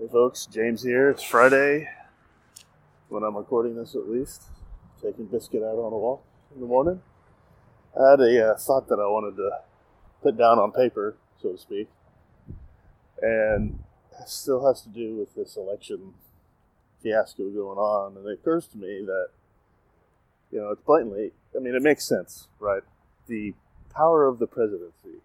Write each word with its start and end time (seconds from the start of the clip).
Hey 0.00 0.08
folks, 0.10 0.46
James 0.46 0.82
here. 0.82 1.10
It's 1.10 1.22
Friday 1.22 1.86
when 3.10 3.22
I'm 3.22 3.36
recording 3.36 3.76
this 3.76 3.94
at 3.94 4.08
least. 4.08 4.44
Taking 5.02 5.26
Biscuit 5.26 5.62
out 5.62 5.76
on 5.76 5.92
a 5.92 5.98
walk 5.98 6.24
in 6.54 6.62
the 6.62 6.66
morning. 6.66 7.02
I 7.94 8.12
had 8.12 8.20
a 8.20 8.52
uh, 8.52 8.56
thought 8.56 8.88
that 8.88 8.98
I 8.98 9.06
wanted 9.06 9.36
to 9.36 9.50
put 10.22 10.38
down 10.38 10.58
on 10.58 10.72
paper, 10.72 11.18
so 11.42 11.52
to 11.52 11.58
speak. 11.58 11.90
And 13.20 13.80
it 14.18 14.26
still 14.30 14.66
has 14.66 14.80
to 14.84 14.88
do 14.88 15.16
with 15.16 15.34
this 15.34 15.58
election 15.58 16.14
fiasco 17.02 17.50
going 17.50 17.76
on. 17.76 18.16
And 18.16 18.26
it 18.26 18.38
occurs 18.40 18.68
to 18.68 18.78
me 18.78 19.04
that, 19.04 19.26
you 20.50 20.60
know, 20.60 20.70
it's 20.70 20.80
blatantly, 20.80 21.32
I 21.54 21.58
mean, 21.58 21.74
it 21.74 21.82
makes 21.82 22.08
sense, 22.08 22.48
right? 22.58 22.84
The 23.26 23.52
power 23.94 24.26
of 24.26 24.38
the 24.38 24.46
presidency 24.46 25.20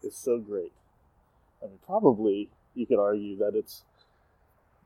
is 0.00 0.14
so 0.14 0.38
great. 0.38 0.70
I 1.60 1.66
mean, 1.66 1.80
probably 1.84 2.50
you 2.76 2.86
could 2.86 3.00
argue 3.00 3.36
that 3.38 3.56
it's 3.56 3.82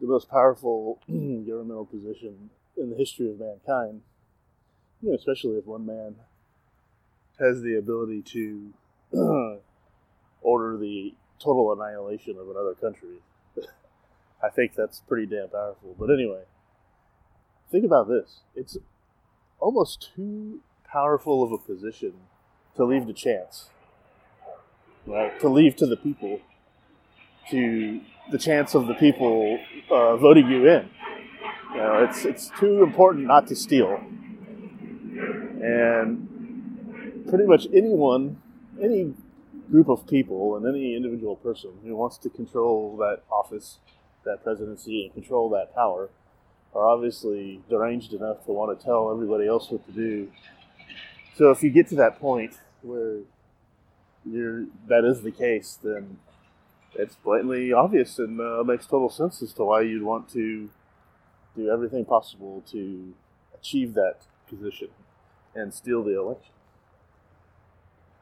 the 0.01 0.07
most 0.07 0.29
powerful 0.29 0.99
governmental 1.09 1.87
position 1.87 2.51
in 2.77 2.91
the 2.91 2.97
history 2.97 3.31
of 3.31 3.39
mankind, 3.39 4.03
you 5.03 5.11
know, 5.11 5.15
especially 5.15 5.57
if 5.57 5.67
one 5.67 5.87
man 5.87 6.17
has 7.39 7.63
the 7.63 7.77
ability 7.77 8.23
to 8.23 8.73
order 10.43 10.77
the 10.77 11.15
total 11.39 11.73
annihilation 11.73 12.37
of 12.39 12.49
another 12.49 12.75
country. 12.75 13.21
I 14.43 14.49
think 14.51 14.75
that's 14.75 15.01
pretty 15.01 15.27
damn 15.27 15.49
powerful. 15.49 15.95
But 15.99 16.11
anyway, 16.11 16.43
think 17.71 17.85
about 17.85 18.09
this. 18.09 18.41
It's 18.55 18.77
almost 19.59 20.11
too 20.15 20.61
powerful 20.91 21.43
of 21.43 21.53
a 21.53 21.59
position 21.59 22.13
to 22.77 22.85
leave 22.85 23.07
to 23.07 23.13
chance. 23.13 23.71
Right? 25.07 25.39
To 25.41 25.49
leave 25.49 25.77
to 25.77 25.87
the 25.87 25.97
people 25.97 26.41
to 27.51 28.01
the 28.31 28.39
chance 28.39 28.75
of 28.75 28.87
the 28.87 28.95
people 28.95 29.59
uh, 29.91 30.17
voting 30.17 30.49
you 30.49 30.69
in. 30.69 30.91
You 31.73 31.77
know, 31.79 32.05
it's 32.09 32.25
it's 32.25 32.51
too 32.59 32.83
important 32.83 33.27
not 33.27 33.47
to 33.49 33.57
steal. 33.57 34.01
And 35.63 37.25
pretty 37.29 37.45
much 37.45 37.67
anyone, 37.73 38.41
any 38.81 39.15
group 39.71 39.89
of 39.89 40.07
people, 40.07 40.57
and 40.57 40.67
any 40.67 40.95
individual 40.95 41.37
person 41.37 41.71
who 41.85 41.97
wants 41.97 42.19
to 42.19 42.31
control 42.31 42.97
that 42.99 43.23
office, 43.31 43.79
that 44.25 44.43
presidency, 44.45 45.05
and 45.05 45.15
control 45.15 45.49
that 45.51 45.75
power, 45.75 46.11
are 46.75 46.89
obviously 46.89 47.63
deranged 47.69 48.13
enough 48.13 48.45
to 48.45 48.53
want 48.53 48.79
to 48.79 48.85
tell 48.85 49.11
everybody 49.11 49.47
else 49.47 49.71
what 49.71 49.85
to 49.87 49.93
do. 49.93 50.31
So 51.37 51.51
if 51.51 51.63
you 51.63 51.71
get 51.71 51.89
to 51.89 51.97
that 51.97 52.19
point 52.19 52.55
where 52.83 53.21
you're 54.25 54.67
that 54.89 55.05
is 55.05 55.23
the 55.23 55.31
case, 55.31 55.79
then 55.83 56.19
it's 56.99 57.17
blatantly 57.17 57.73
obvious 57.73 58.19
and 58.19 58.41
uh, 58.41 58.63
makes 58.65 58.87
total 58.87 59.11
sense 59.11 59.43
as 59.43 59.53
to 59.55 59.65
why 59.65 59.83
you'd 59.83 60.03
want 60.03 60.29
to 60.31 60.71
do 61.57 61.71
everything 61.71 62.05
possible 62.05 62.63
to 62.71 63.15
achieve 63.55 63.95
that 63.95 64.19
position 64.49 64.89
and 65.55 65.73
steal 65.73 66.03
the 66.03 66.19
election. 66.19 66.53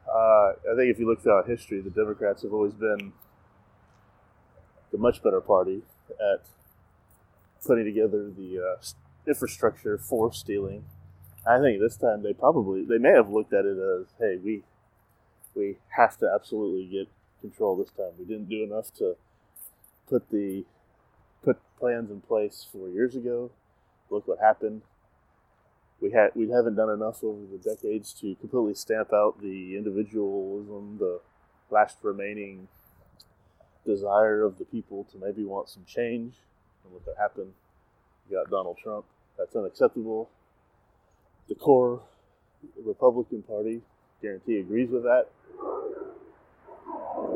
Uh, 0.07 0.53
I 0.71 0.75
think 0.75 0.91
if 0.91 0.99
you 0.99 1.07
look 1.07 1.21
throughout 1.21 1.47
history, 1.47 1.81
the 1.81 1.89
Democrats 1.89 2.43
have 2.43 2.53
always 2.53 2.73
been 2.73 3.13
the 4.91 4.97
much 4.97 5.21
better 5.21 5.41
party 5.41 5.81
at 6.11 6.45
putting 7.65 7.85
together 7.85 8.29
the 8.29 8.59
uh, 8.59 8.81
infrastructure 9.27 9.97
for 9.97 10.31
stealing. 10.31 10.85
I 11.47 11.59
think 11.59 11.79
this 11.79 11.97
time 11.97 12.23
they 12.23 12.33
probably 12.33 12.85
they 12.85 12.97
may 12.97 13.11
have 13.11 13.29
looked 13.29 13.53
at 13.53 13.65
it 13.65 13.77
as, 13.77 14.07
hey, 14.19 14.37
we 14.43 14.63
we 15.55 15.77
have 15.89 16.17
to 16.17 16.31
absolutely 16.33 16.85
get 16.85 17.07
control 17.49 17.75
this 17.75 17.91
time. 17.91 18.11
We 18.17 18.25
didn't 18.25 18.49
do 18.49 18.63
enough 18.63 18.93
to 18.95 19.15
put 20.07 20.29
the 20.29 20.65
put 21.43 21.57
plans 21.79 22.09
in 22.09 22.21
place 22.21 22.65
four 22.71 22.89
years 22.89 23.15
ago. 23.15 23.51
Look 24.09 24.27
what 24.27 24.39
happened. 24.39 24.81
We 26.01 26.11
had 26.11 26.31
we 26.35 26.49
haven't 26.49 26.75
done 26.75 26.89
enough 26.89 27.23
over 27.23 27.41
the 27.51 27.57
decades 27.57 28.13
to 28.21 28.35
completely 28.35 28.75
stamp 28.75 29.13
out 29.13 29.41
the 29.41 29.77
individualism, 29.77 30.97
the 30.99 31.21
last 31.69 31.97
remaining 32.01 32.67
desire 33.85 34.43
of 34.43 34.57
the 34.57 34.65
people 34.65 35.05
to 35.11 35.17
maybe 35.17 35.43
want 35.43 35.69
some 35.69 35.85
change. 35.85 36.35
And 36.83 36.93
look 36.93 37.05
what 37.07 37.17
happened. 37.17 37.53
We 38.29 38.35
got 38.35 38.49
Donald 38.49 38.77
Trump. 38.81 39.05
That's 39.37 39.55
unacceptable. 39.55 40.29
The 41.47 41.55
core 41.55 42.01
Republican 42.83 43.43
Party 43.43 43.81
guarantee 44.21 44.59
agrees 44.59 44.89
with 44.89 45.03
that 45.03 45.29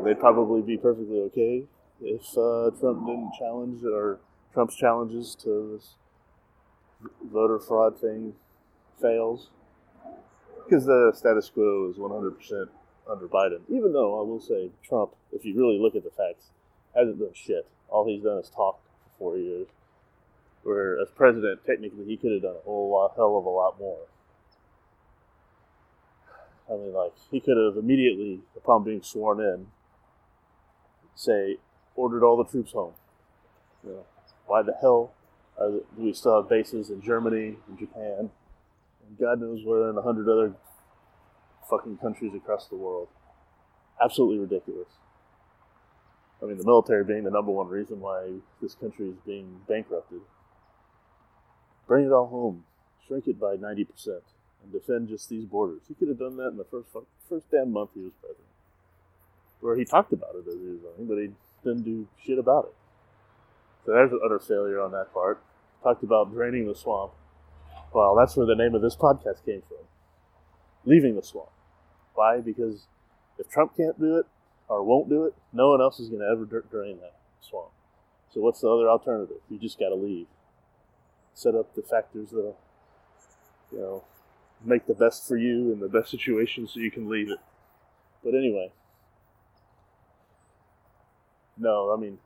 they'd 0.04 0.20
probably 0.20 0.62
be 0.62 0.76
perfectly 0.76 1.20
okay 1.20 1.64
if 2.00 2.22
uh, 2.36 2.70
Trump 2.78 3.06
didn't 3.06 3.32
challenge 3.38 3.84
or 3.84 4.18
Trump's 4.52 4.76
challenges 4.76 5.34
to 5.42 5.76
this 5.76 5.94
voter 7.30 7.58
fraud 7.58 8.00
thing 8.00 8.34
fails 9.00 9.50
because 10.64 10.84
the 10.86 11.12
status 11.14 11.50
quo 11.50 11.90
is 11.90 11.96
100% 11.96 12.68
under 13.10 13.26
Biden. 13.26 13.60
Even 13.68 13.92
though 13.92 14.20
I 14.20 14.22
will 14.22 14.40
say 14.40 14.70
Trump, 14.86 15.12
if 15.32 15.44
you 15.44 15.56
really 15.56 15.78
look 15.78 15.96
at 15.96 16.04
the 16.04 16.10
facts, 16.10 16.50
hasn't 16.94 17.18
done 17.18 17.32
shit. 17.34 17.66
All 17.88 18.06
he's 18.06 18.22
done 18.22 18.38
is 18.38 18.50
talk 18.50 18.80
for 19.02 19.10
four 19.18 19.38
years. 19.38 19.66
Where 20.62 21.00
as 21.00 21.08
president, 21.14 21.64
technically, 21.66 22.04
he 22.04 22.16
could 22.16 22.32
have 22.32 22.42
done 22.42 22.56
a 22.56 22.64
whole 22.64 22.90
lot, 22.90 23.14
hell 23.16 23.36
of 23.36 23.46
a 23.46 23.48
lot 23.48 23.80
more. 23.80 23.98
I 26.68 26.74
mean, 26.74 26.92
like 26.92 27.12
he 27.30 27.40
could 27.40 27.56
have 27.56 27.76
immediately, 27.76 28.40
upon 28.56 28.84
being 28.84 29.02
sworn 29.02 29.40
in, 29.40 29.66
say 31.20 31.58
ordered 31.94 32.24
all 32.24 32.36
the 32.36 32.50
troops 32.50 32.72
home. 32.72 32.94
You 33.84 33.90
know, 33.90 34.06
why 34.46 34.62
the 34.62 34.74
hell 34.80 35.12
are 35.58 35.70
the, 35.70 35.84
do 35.96 36.02
we 36.02 36.12
still 36.14 36.40
have 36.40 36.48
bases 36.48 36.90
in 36.90 37.02
Germany 37.02 37.56
and 37.68 37.78
Japan 37.78 38.30
and 39.06 39.18
God 39.18 39.40
knows 39.40 39.64
where 39.64 39.90
in 39.90 39.98
a 39.98 40.02
hundred 40.02 40.28
other 40.28 40.54
fucking 41.68 41.98
countries 41.98 42.32
across 42.34 42.68
the 42.68 42.76
world? 42.76 43.08
Absolutely 44.02 44.38
ridiculous. 44.38 44.88
I 46.42 46.46
mean, 46.46 46.56
the 46.56 46.64
military 46.64 47.04
being 47.04 47.24
the 47.24 47.30
number 47.30 47.52
one 47.52 47.68
reason 47.68 48.00
why 48.00 48.30
this 48.62 48.74
country 48.74 49.10
is 49.10 49.16
being 49.26 49.60
bankrupted. 49.68 50.20
Bring 51.86 52.06
it 52.06 52.12
all 52.12 52.28
home, 52.28 52.64
shrink 53.06 53.26
it 53.26 53.38
by 53.38 53.56
ninety 53.56 53.84
percent, 53.84 54.22
and 54.62 54.72
defend 54.72 55.08
just 55.08 55.28
these 55.28 55.44
borders. 55.44 55.82
He 55.86 55.94
could 55.94 56.08
have 56.08 56.18
done 56.18 56.38
that 56.38 56.48
in 56.48 56.56
the 56.56 56.64
first 56.64 56.88
first 57.28 57.50
damn 57.50 57.72
month 57.72 57.90
he 57.94 58.00
was 58.00 58.12
president 58.22 58.49
where 59.60 59.76
he 59.76 59.84
talked 59.84 60.12
about 60.12 60.34
it 60.34 60.48
as 60.48 60.54
he 60.54 60.68
was 60.68 60.80
running, 60.82 61.06
but 61.06 61.18
he 61.18 61.30
didn't 61.64 61.84
do 61.84 62.08
shit 62.24 62.38
about 62.38 62.66
it. 62.66 62.74
So 63.84 63.92
there's 63.92 64.12
an 64.12 64.20
utter 64.24 64.38
failure 64.38 64.80
on 64.80 64.92
that 64.92 65.12
part. 65.12 65.42
Talked 65.82 66.02
about 66.02 66.32
draining 66.32 66.66
the 66.66 66.74
swamp. 66.74 67.12
Well, 67.92 68.14
that's 68.14 68.36
where 68.36 68.46
the 68.46 68.54
name 68.54 68.74
of 68.74 68.82
this 68.82 68.96
podcast 68.96 69.44
came 69.44 69.62
from. 69.66 69.86
Leaving 70.84 71.16
the 71.16 71.22
swamp. 71.22 71.50
Why? 72.14 72.40
Because 72.40 72.86
if 73.38 73.48
Trump 73.48 73.76
can't 73.76 73.98
do 73.98 74.18
it 74.18 74.26
or 74.68 74.82
won't 74.82 75.08
do 75.08 75.24
it, 75.24 75.34
no 75.52 75.70
one 75.70 75.80
else 75.80 75.98
is 75.98 76.08
going 76.08 76.20
to 76.20 76.28
ever 76.28 76.44
drain 76.44 76.98
that 77.00 77.16
swamp. 77.40 77.70
So 78.32 78.40
what's 78.40 78.60
the 78.60 78.68
other 78.68 78.88
alternative? 78.88 79.38
You 79.48 79.58
just 79.58 79.78
got 79.78 79.88
to 79.88 79.94
leave. 79.94 80.26
Set 81.34 81.54
up 81.54 81.74
the 81.74 81.82
factors 81.82 82.30
that'll, 82.30 82.58
you 83.72 83.78
know, 83.78 84.04
make 84.64 84.86
the 84.86 84.94
best 84.94 85.26
for 85.26 85.36
you 85.36 85.72
in 85.72 85.80
the 85.80 85.88
best 85.88 86.10
situation 86.10 86.68
so 86.68 86.80
you 86.80 86.90
can 86.90 87.08
leave 87.08 87.30
it. 87.30 87.38
But 88.22 88.34
anyway, 88.34 88.72
no, 91.60 91.92
I 91.96 92.00
mean, 92.00 92.18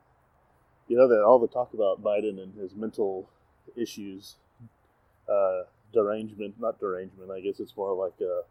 you 0.87 0.97
know 0.97 1.07
that 1.07 1.23
all 1.23 1.39
the 1.39 1.47
talk 1.47 1.73
about 1.73 2.03
Biden 2.03 2.41
and 2.41 2.53
his 2.55 2.75
mental 2.75 3.29
issues, 3.75 4.35
uh, 5.29 5.63
derangement, 5.93 6.55
not 6.59 6.79
derangement. 6.79 7.31
I 7.31 7.41
guess 7.41 7.59
it's 7.59 7.75
more 7.77 7.93
like 7.95 8.19
a, 8.21 8.41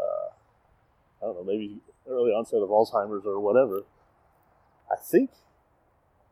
uh, 0.00 0.30
I 1.22 1.26
don't 1.26 1.36
know, 1.36 1.44
maybe 1.44 1.78
early 2.08 2.32
onset 2.32 2.62
of 2.62 2.70
Alzheimer's 2.70 3.26
or 3.26 3.40
whatever. 3.40 3.84
I 4.90 4.96
think 4.96 5.30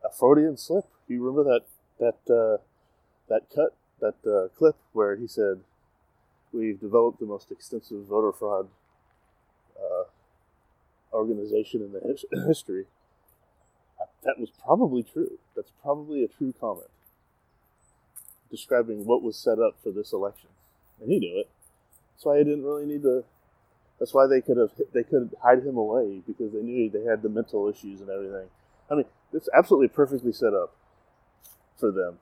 a 0.03 0.09
Freudian 0.11 0.57
slip. 0.57 0.85
You 1.07 1.23
remember 1.23 1.43
that 1.51 1.65
that 1.99 2.33
uh, 2.33 2.61
that 3.29 3.49
cut 3.53 3.75
that 4.01 4.15
uh, 4.29 4.49
clip 4.57 4.75
where 4.93 5.15
he 5.17 5.27
said, 5.27 5.61
"We've 6.53 6.79
developed 6.79 7.19
the 7.19 7.27
most 7.27 7.51
extensive 7.51 8.05
voter 8.05 8.31
fraud 8.33 8.69
uh, 9.79 10.03
organization 11.13 11.81
in 11.81 11.91
the 11.93 11.99
his- 11.99 12.25
history." 12.47 12.85
That 14.23 14.39
was 14.39 14.49
probably 14.63 15.03
true. 15.03 15.39
That's 15.55 15.71
probably 15.81 16.23
a 16.23 16.27
true 16.27 16.53
comment 16.59 16.89
describing 18.49 19.05
what 19.05 19.21
was 19.21 19.37
set 19.37 19.59
up 19.59 19.75
for 19.83 19.91
this 19.91 20.13
election, 20.13 20.49
and 21.01 21.11
he 21.11 21.19
knew 21.19 21.39
it. 21.39 21.49
That's 22.13 22.25
why 22.25 22.37
he 22.39 22.43
didn't 22.43 22.63
really 22.63 22.85
need 22.85 23.03
to. 23.03 23.23
That's 23.99 24.13
why 24.13 24.27
they 24.27 24.41
could 24.41 24.57
have 24.57 24.71
they 24.93 25.03
could 25.03 25.35
hide 25.41 25.59
him 25.65 25.77
away 25.77 26.21
because 26.25 26.53
they 26.53 26.61
knew 26.61 26.89
they 26.89 27.03
had 27.03 27.21
the 27.21 27.29
mental 27.29 27.67
issues 27.67 28.01
and 28.01 28.09
everything. 28.09 28.47
I 28.89 28.95
mean, 28.95 29.05
it's 29.33 29.49
absolutely 29.55 29.89
perfectly 29.89 30.31
set 30.31 30.53
up 30.53 30.75
for 31.77 31.91
them. 31.91 32.19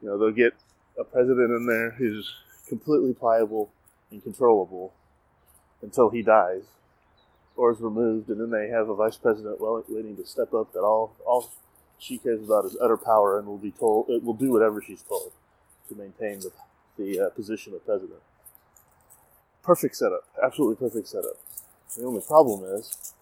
You 0.00 0.08
know, 0.08 0.18
they'll 0.18 0.30
get 0.30 0.54
a 0.98 1.04
president 1.04 1.50
in 1.50 1.66
there 1.66 1.90
who's 1.92 2.32
completely 2.68 3.12
pliable 3.14 3.70
and 4.10 4.22
controllable 4.22 4.92
until 5.82 6.10
he 6.10 6.22
dies, 6.22 6.62
or 7.56 7.70
is 7.70 7.80
removed, 7.80 8.28
and 8.28 8.40
then 8.40 8.50
they 8.50 8.68
have 8.68 8.88
a 8.88 8.94
vice 8.94 9.16
president 9.16 9.60
waiting 9.60 10.16
to 10.16 10.26
step 10.26 10.52
up 10.52 10.72
that 10.72 10.80
all 10.80 11.14
all 11.26 11.50
she 11.98 12.18
cares 12.18 12.42
about 12.42 12.64
is 12.64 12.76
utter 12.82 12.96
power 12.96 13.38
and 13.38 13.46
will 13.46 13.58
be 13.58 13.70
told 13.70 14.08
it 14.08 14.22
will 14.22 14.34
do 14.34 14.50
whatever 14.50 14.82
she's 14.82 15.02
told 15.02 15.32
to 15.88 15.94
maintain 15.94 16.40
the, 16.40 16.50
the 16.98 17.26
uh, 17.26 17.30
position 17.30 17.72
of 17.74 17.84
president. 17.84 18.20
Perfect 19.62 19.96
setup, 19.96 20.24
absolutely 20.42 20.76
perfect 20.76 21.08
setup. 21.08 21.36
The 21.96 22.04
only 22.04 22.20
problem 22.20 22.64
is, 22.76 23.14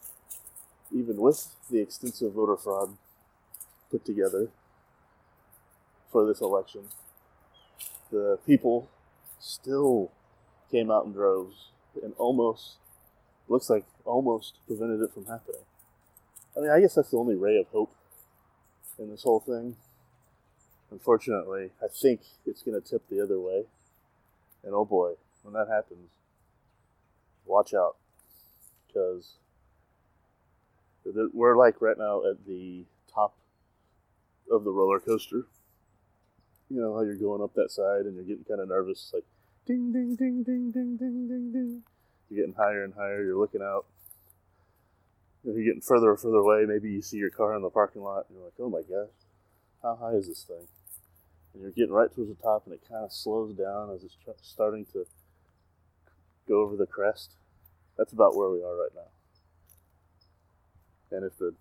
even 0.90 1.18
with 1.18 1.54
the 1.70 1.80
extensive 1.80 2.32
voter 2.32 2.56
fraud 2.56 2.96
put 3.90 4.04
together 4.04 4.48
for 6.10 6.26
this 6.26 6.40
election, 6.40 6.82
the 8.10 8.38
people 8.46 8.88
still 9.38 10.10
came 10.70 10.90
out 10.90 11.04
in 11.04 11.12
droves 11.12 11.68
and 12.02 12.14
almost 12.16 12.76
looks 13.52 13.70
like 13.70 13.84
almost 14.04 14.54
prevented 14.66 15.00
it 15.00 15.12
from 15.12 15.26
happening. 15.26 15.62
I 16.56 16.60
mean, 16.60 16.70
I 16.70 16.80
guess 16.80 16.94
that's 16.94 17.10
the 17.10 17.18
only 17.18 17.34
ray 17.34 17.58
of 17.58 17.68
hope 17.68 17.94
in 18.98 19.10
this 19.10 19.22
whole 19.22 19.40
thing. 19.40 19.76
Unfortunately, 20.90 21.70
I 21.82 21.86
think 21.88 22.20
it's 22.46 22.62
going 22.62 22.80
to 22.80 22.86
tip 22.86 23.02
the 23.08 23.22
other 23.22 23.38
way. 23.38 23.64
And 24.64 24.74
oh 24.74 24.84
boy, 24.84 25.14
when 25.42 25.54
that 25.54 25.68
happens, 25.72 26.10
watch 27.46 27.72
out. 27.74 27.96
Because 28.86 29.34
we're 31.04 31.56
like 31.56 31.80
right 31.80 31.96
now 31.98 32.22
at 32.28 32.46
the 32.46 32.84
top 33.12 33.34
of 34.50 34.64
the 34.64 34.70
roller 34.70 35.00
coaster. 35.00 35.46
You 36.68 36.80
know 36.80 36.94
how 36.94 37.02
you're 37.02 37.16
going 37.16 37.42
up 37.42 37.54
that 37.54 37.70
side 37.70 38.06
and 38.06 38.14
you're 38.14 38.24
getting 38.24 38.44
kind 38.44 38.60
of 38.60 38.68
nervous, 38.68 39.10
like 39.12 39.24
ding, 39.66 39.92
ding, 39.92 40.16
ding, 40.16 40.42
ding, 40.42 40.70
ding, 40.70 40.96
ding, 40.96 41.28
ding, 41.28 41.52
ding. 41.52 41.82
You're 42.32 42.46
getting 42.46 42.56
higher 42.56 42.82
and 42.82 42.94
higher. 42.94 43.22
You're 43.22 43.38
looking 43.38 43.60
out. 43.60 43.84
You're 45.44 45.62
getting 45.62 45.82
further 45.82 46.10
and 46.10 46.18
further 46.18 46.38
away. 46.38 46.64
Maybe 46.66 46.90
you 46.90 47.02
see 47.02 47.18
your 47.18 47.28
car 47.28 47.54
in 47.54 47.60
the 47.60 47.68
parking 47.68 48.02
lot. 48.02 48.24
And 48.28 48.38
you're 48.38 48.44
like, 48.46 48.54
oh 48.58 48.70
my 48.70 48.80
gosh, 48.80 49.12
how 49.82 49.96
high 49.96 50.16
is 50.16 50.28
this 50.28 50.42
thing? 50.42 50.66
And 51.52 51.62
you're 51.62 51.72
getting 51.72 51.92
right 51.92 52.10
towards 52.10 52.30
the 52.30 52.42
top, 52.42 52.62
and 52.64 52.72
it 52.72 52.80
kind 52.88 53.04
of 53.04 53.12
slows 53.12 53.54
down 53.54 53.90
as 53.94 54.02
it's 54.02 54.16
starting 54.40 54.86
to 54.94 55.04
go 56.48 56.62
over 56.62 56.74
the 56.74 56.86
crest. 56.86 57.34
That's 57.98 58.14
about 58.14 58.34
where 58.34 58.48
we 58.48 58.62
are 58.62 58.76
right 58.76 58.94
now. 58.94 59.10
And 61.14 61.26
if 61.26 61.36
the 61.36 61.54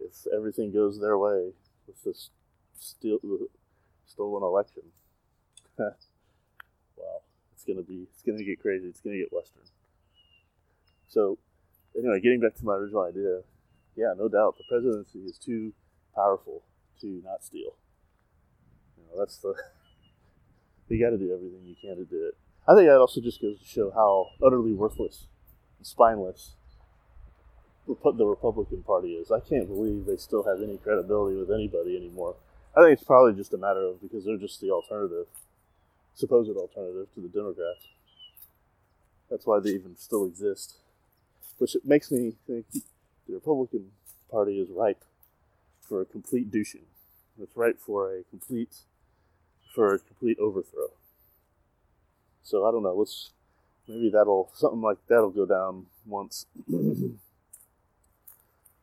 if 0.00 0.26
everything 0.34 0.72
goes 0.72 0.98
their 0.98 1.16
way 1.16 1.52
with 1.86 2.02
this 2.02 2.30
steal, 2.76 3.20
stolen 4.04 4.42
election, 4.42 4.82
wow, 5.78 5.92
it's 7.52 7.64
gonna 7.64 7.82
be 7.82 8.08
it's 8.12 8.22
gonna 8.22 8.42
get 8.42 8.60
crazy. 8.60 8.88
It's 8.88 9.00
gonna 9.00 9.18
get 9.18 9.32
western. 9.32 9.62
So 11.08 11.38
anyway, 11.96 12.20
getting 12.20 12.40
back 12.40 12.54
to 12.56 12.64
my 12.64 12.74
original 12.74 13.02
idea, 13.02 13.40
yeah, 13.96 14.14
no 14.16 14.28
doubt 14.28 14.56
the 14.58 14.64
presidency 14.68 15.20
is 15.20 15.38
too 15.38 15.72
powerful 16.14 16.62
to 17.00 17.22
not 17.24 17.44
steal. 17.44 17.74
You 18.96 19.04
know, 19.10 19.18
that's 19.18 19.38
the 19.38 19.54
you 20.88 21.02
got 21.02 21.10
to 21.10 21.18
do 21.18 21.32
everything 21.32 21.60
you 21.64 21.76
can 21.80 21.96
to 21.96 22.04
do 22.04 22.26
it. 22.26 22.34
I 22.66 22.74
think 22.74 22.88
that 22.88 22.98
also 22.98 23.20
just 23.20 23.40
goes 23.40 23.58
to 23.58 23.64
show 23.64 23.90
how 23.90 24.26
utterly 24.44 24.72
worthless 24.72 25.26
and 25.78 25.86
spineless 25.86 26.52
the 27.86 28.26
Republican 28.26 28.82
Party 28.82 29.14
is. 29.14 29.30
I 29.30 29.40
can't 29.40 29.66
believe 29.66 30.04
they 30.04 30.16
still 30.16 30.44
have 30.44 30.62
any 30.62 30.76
credibility 30.76 31.36
with 31.36 31.50
anybody 31.50 31.96
anymore. 31.96 32.34
I 32.76 32.82
think 32.82 32.92
it's 32.92 33.04
probably 33.04 33.32
just 33.32 33.54
a 33.54 33.56
matter 33.56 33.80
of 33.80 34.02
because 34.02 34.26
they're 34.26 34.36
just 34.36 34.60
the 34.60 34.70
alternative, 34.70 35.26
supposed 36.14 36.54
alternative 36.54 37.06
to 37.14 37.20
the 37.20 37.28
Democrats. 37.28 37.88
That's 39.30 39.46
why 39.46 39.60
they 39.60 39.70
even 39.70 39.96
still 39.96 40.26
exist 40.26 40.76
which 41.58 41.76
makes 41.84 42.10
me 42.10 42.34
think 42.46 42.66
the 42.72 43.34
Republican 43.34 43.90
Party 44.30 44.60
is 44.60 44.68
ripe 44.70 45.04
for 45.80 46.00
a 46.00 46.04
complete 46.04 46.50
douching. 46.50 46.86
It's 47.40 47.56
ripe 47.56 47.78
for 47.78 48.14
a 48.14 48.22
complete 48.24 48.76
for 49.74 49.94
a 49.94 49.98
complete 49.98 50.38
overthrow. 50.38 50.90
So 52.42 52.66
I 52.66 52.72
don't 52.72 52.82
know. 52.82 52.94
Let's 52.94 53.30
maybe 53.86 54.10
that'll 54.10 54.50
something 54.54 54.80
like 54.80 54.98
that'll 55.08 55.30
go 55.30 55.46
down 55.46 55.86
once 56.06 56.46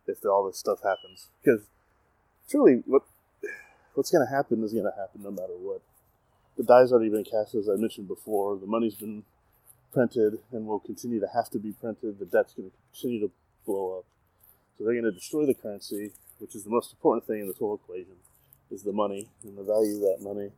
if 0.08 0.26
all 0.26 0.48
this 0.48 0.60
stuff 0.60 0.80
happens. 0.84 1.28
Because 1.44 1.62
truly, 2.50 2.84
what 2.86 3.04
what's 3.94 4.12
going 4.12 4.26
to 4.26 4.34
happen 4.34 4.64
is 4.64 4.74
going 4.74 4.86
to 4.86 5.00
happen 5.00 5.24
no 5.24 5.32
matter 5.32 5.54
what. 5.60 5.82
The 6.58 6.64
die's 6.64 6.92
already 6.92 7.10
been 7.10 7.26
cast, 7.26 7.56
as 7.56 7.68
I 7.68 7.76
mentioned 7.76 8.08
before. 8.08 8.56
The 8.58 8.68
money's 8.68 8.96
been 8.96 9.24
printed 9.96 10.40
and 10.52 10.68
will 10.68 10.80
continue 10.80 11.22
to 11.22 11.28
have 11.34 11.50
to 11.50 11.58
be 11.58 11.72
printed. 11.72 12.20
The 12.20 12.26
debt's 12.26 12.54
going 12.54 12.70
to 12.70 12.76
continue 12.92 13.22
to 13.22 13.32
blow 13.66 14.00
up. 14.00 14.06
So 14.78 14.84
they're 14.84 14.94
going 14.94 15.06
to 15.06 15.12
destroy 15.12 15.46
the 15.46 15.54
currency, 15.54 16.12
which 16.40 16.54
is 16.54 16.66
the 16.66 16.70
most 16.70 16.92
important 16.92 17.26
thing 17.26 17.40
in 17.40 17.48
this 17.48 17.58
whole 17.58 17.76
equation, 17.76 18.18
is 18.70 18.84
the 18.84 18.92
money 18.92 19.30
and 19.44 19.58
the 19.58 19.64
value 19.64 19.96
of 19.96 20.02
that 20.02 20.18
money 20.22 20.52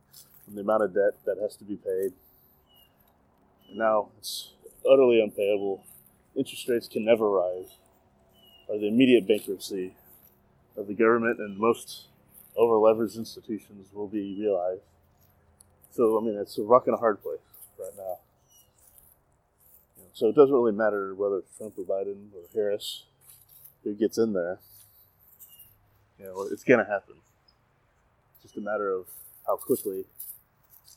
and 0.48 0.56
the 0.56 0.62
amount 0.62 0.82
of 0.82 0.92
debt 0.92 1.12
that 1.24 1.38
has 1.40 1.54
to 1.56 1.64
be 1.64 1.76
paid. 1.76 2.12
And 3.68 3.78
now 3.78 4.08
it's 4.18 4.54
utterly 4.84 5.20
unpayable. 5.22 5.84
Interest 6.34 6.68
rates 6.68 6.88
can 6.88 7.04
never 7.04 7.30
rise, 7.30 7.76
or 8.66 8.78
the 8.78 8.88
immediate 8.88 9.28
bankruptcy 9.28 9.94
of 10.76 10.88
the 10.88 10.94
government 10.94 11.38
and 11.38 11.56
most 11.56 12.06
over 12.56 12.74
leveraged 12.74 13.16
institutions 13.16 13.86
will 13.92 14.08
be 14.08 14.36
realized. 14.36 14.82
So, 15.92 16.18
I 16.18 16.24
mean, 16.24 16.36
it's 16.36 16.58
a 16.58 16.62
rock 16.62 16.86
and 16.86 16.94
a 16.94 16.98
hard 16.98 17.22
place 17.22 17.38
right 17.78 17.92
now. 17.96 18.18
So 20.18 20.26
it 20.26 20.34
doesn't 20.34 20.52
really 20.52 20.72
matter 20.72 21.14
whether 21.14 21.42
Trump 21.56 21.74
or 21.78 21.84
Biden 21.84 22.34
or 22.34 22.42
Harris 22.52 23.04
who 23.84 23.94
gets 23.94 24.18
in 24.18 24.32
there. 24.32 24.58
You 26.18 26.24
know, 26.24 26.48
it's 26.50 26.64
going 26.64 26.84
to 26.84 26.90
happen. 26.90 27.14
It's 28.34 28.42
just 28.42 28.56
a 28.56 28.60
matter 28.60 28.90
of 28.92 29.06
how 29.46 29.58
quickly, 29.58 30.06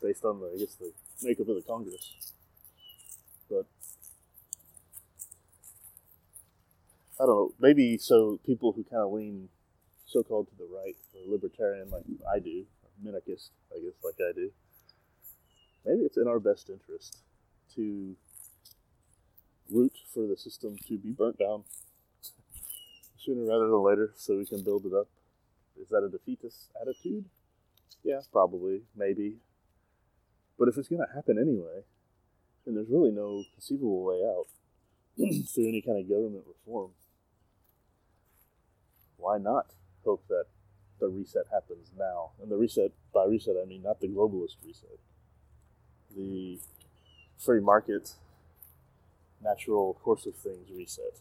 based 0.02 0.26
on 0.26 0.40
the, 0.40 0.48
I 0.48 0.58
guess, 0.58 0.74
the 0.74 0.92
makeup 1.22 1.48
of 1.50 1.56
the 1.56 1.62
Congress. 1.62 2.34
But 3.48 3.68
I 7.20 7.28
don't 7.28 7.28
know. 7.28 7.54
Maybe 7.60 8.00
so 8.00 8.40
people 8.44 8.72
who 8.72 8.84
kind 8.84 9.04
of 9.04 9.12
lean 9.12 9.50
so-called 10.08 10.48
to 10.48 10.56
the 10.58 10.68
right 10.76 10.96
or 11.14 11.32
libertarian, 11.32 11.92
like 11.92 12.06
I 12.28 12.40
do, 12.40 12.66
minarchist, 13.06 13.52
I 13.72 13.82
guess, 13.84 13.94
like 14.04 14.16
I 14.20 14.34
do. 14.34 14.50
Maybe 15.86 16.02
it's 16.06 16.18
in 16.18 16.28
our 16.28 16.40
best 16.40 16.72
interest 16.72 17.20
to 17.76 18.16
root 19.72 19.94
for 20.14 20.28
the 20.28 20.38
system 20.38 20.78
to 20.88 20.98
be 20.98 21.12
burnt 21.12 21.40
down 21.40 21.64
sooner 23.18 23.44
rather 23.44 23.68
than 23.68 23.84
later 23.84 24.12
so 24.16 24.38
we 24.38 24.46
can 24.46 24.64
build 24.64 24.86
it 24.86 24.94
up. 24.94 25.08
Is 25.80 25.90
that 25.90 26.04
a 26.04 26.10
defeatist 26.10 26.70
attitude? 26.82 27.26
Yeah, 28.04 28.22
probably, 28.32 28.82
maybe. 28.96 29.36
But 30.58 30.68
if 30.68 30.78
it's 30.78 30.90
going 30.90 31.06
to 31.06 31.16
happen 31.16 31.38
anyway, 31.40 31.84
then 32.66 32.76
there's 32.76 32.90
really 32.90 33.12
no 33.12 33.44
conceivable 33.54 34.04
way 34.04 34.22
out 34.24 34.48
through 35.18 35.68
any 35.68 35.82
kind 35.82 36.00
of 36.00 36.10
government 36.10 36.44
reform. 36.48 36.92
Why 39.18 39.38
not 39.38 39.68
hope 40.04 40.24
that 40.30 40.46
the 41.00 41.08
reset 41.08 41.46
happens 41.52 41.92
now? 41.98 42.32
And 42.42 42.52
the 42.52 42.58
reset, 42.58 42.92
by 43.14 43.26
reset, 43.26 43.56
I 43.62 43.66
mean 43.66 43.84
not 43.84 44.02
the 44.02 44.08
globalist 44.08 44.56
reset, 44.66 45.00
the 46.16 46.60
free 47.38 47.60
market 47.60 48.14
natural 49.44 49.96
course 50.04 50.26
of 50.26 50.36
things 50.36 50.70
reset. 50.74 51.20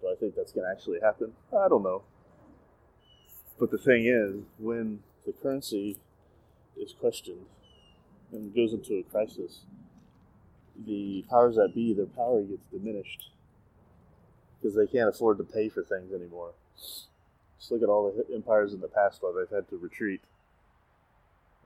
Do 0.00 0.08
I 0.08 0.14
think 0.18 0.34
that's 0.34 0.52
going 0.52 0.66
to 0.66 0.70
actually 0.70 1.00
happen? 1.00 1.32
I 1.52 1.68
don't 1.68 1.82
know. 1.82 2.02
But 3.58 3.70
the 3.70 3.78
thing 3.78 4.06
is, 4.06 4.42
when 4.58 5.00
the 5.24 5.32
currency 5.32 5.96
is 6.76 6.92
questioned 6.92 7.46
and 8.32 8.54
goes 8.54 8.72
into 8.72 8.94
a 8.98 9.02
crisis, 9.02 9.60
the 10.86 11.24
powers 11.30 11.56
that 11.56 11.74
be, 11.74 11.94
their 11.94 12.06
power 12.06 12.42
gets 12.42 12.66
diminished 12.72 13.30
because 14.60 14.76
they 14.76 14.86
can't 14.86 15.08
afford 15.08 15.38
to 15.38 15.44
pay 15.44 15.68
for 15.68 15.82
things 15.82 16.12
anymore. 16.12 16.52
Just 16.76 17.70
look 17.70 17.82
at 17.82 17.88
all 17.88 18.10
the 18.10 18.34
empires 18.34 18.72
in 18.72 18.80
the 18.80 18.88
past 18.88 19.22
why 19.22 19.32
they've 19.36 19.56
had 19.56 19.68
to 19.70 19.76
retreat. 19.76 20.20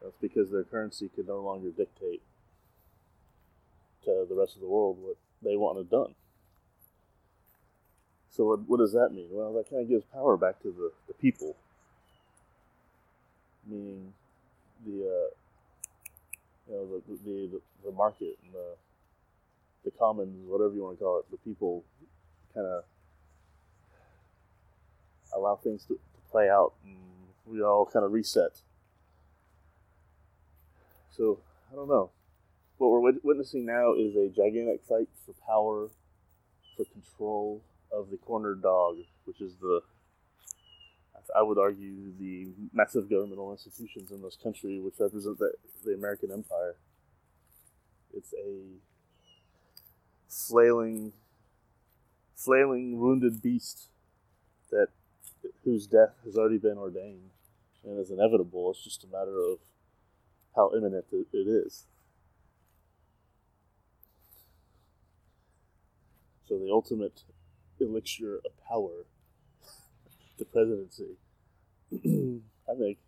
That's 0.02 0.16
because 0.20 0.50
their 0.50 0.64
currency 0.64 1.10
could 1.14 1.26
no 1.26 1.40
longer 1.40 1.70
dictate 1.70 2.22
to 4.08 4.26
the 4.28 4.34
rest 4.34 4.54
of 4.54 4.60
the 4.60 4.68
world 4.68 4.96
what 5.00 5.16
they 5.42 5.56
wanted 5.56 5.90
done. 5.90 6.14
So 8.30 8.44
what, 8.44 8.60
what 8.68 8.78
does 8.78 8.92
that 8.92 9.10
mean? 9.12 9.28
Well, 9.30 9.52
that 9.54 9.68
kind 9.68 9.82
of 9.82 9.88
gives 9.88 10.04
power 10.12 10.36
back 10.36 10.60
to 10.62 10.68
the, 10.68 10.92
the 11.08 11.14
people, 11.14 11.56
meaning 13.66 14.12
the 14.86 14.92
uh, 14.92 15.30
you 16.68 16.74
know 16.74 17.02
the, 17.06 17.18
the, 17.24 17.60
the 17.84 17.92
market 17.92 18.38
and 18.44 18.52
the 18.54 18.74
the 19.84 19.90
commons, 19.98 20.48
whatever 20.48 20.74
you 20.74 20.82
want 20.82 20.98
to 20.98 21.04
call 21.04 21.18
it, 21.18 21.30
the 21.30 21.36
people 21.38 21.84
kind 22.54 22.66
of 22.66 22.84
allow 25.34 25.56
things 25.56 25.82
to, 25.84 25.94
to 25.94 26.30
play 26.30 26.48
out, 26.48 26.72
and 26.84 26.96
we 27.46 27.62
all 27.62 27.86
kind 27.86 28.04
of 28.04 28.12
reset. 28.12 28.60
So 31.10 31.38
I 31.72 31.74
don't 31.74 31.88
know 31.88 32.10
what 32.78 32.90
we're 32.90 33.12
witnessing 33.22 33.66
now 33.66 33.94
is 33.94 34.14
a 34.14 34.28
gigantic 34.28 34.80
fight 34.88 35.08
for 35.26 35.34
power, 35.46 35.88
for 36.76 36.84
control 36.84 37.62
of 37.92 38.10
the 38.10 38.16
cornered 38.16 38.62
dog, 38.62 38.98
which 39.24 39.40
is 39.40 39.56
the, 39.60 39.82
I 41.36 41.42
would 41.42 41.58
argue 41.58 42.12
the 42.18 42.52
massive 42.72 43.10
governmental 43.10 43.50
institutions 43.50 44.12
in 44.12 44.22
this 44.22 44.38
country, 44.40 44.80
which 44.80 44.94
represent 44.98 45.38
the, 45.38 45.52
the 45.84 45.92
American 45.92 46.30
empire. 46.30 46.76
It's 48.16 48.32
a 48.32 48.78
flailing, 50.28 51.12
flailing, 52.36 52.98
wounded 52.98 53.42
beast 53.42 53.88
that 54.70 54.88
whose 55.64 55.86
death 55.86 56.14
has 56.24 56.36
already 56.36 56.58
been 56.58 56.78
ordained 56.78 57.30
and 57.84 57.98
is 57.98 58.10
inevitable. 58.10 58.70
It's 58.70 58.84
just 58.84 59.04
a 59.04 59.08
matter 59.08 59.38
of 59.38 59.58
how 60.54 60.70
imminent 60.76 61.06
it 61.10 61.26
is. 61.34 61.84
So 66.48 66.57
the 66.68 66.74
ultimate 66.74 67.22
elixir 67.80 68.36
of 68.44 68.52
power, 68.68 69.06
the 70.38 70.44
presidency, 70.44 71.16
I 72.70 72.74
think, 72.78 72.98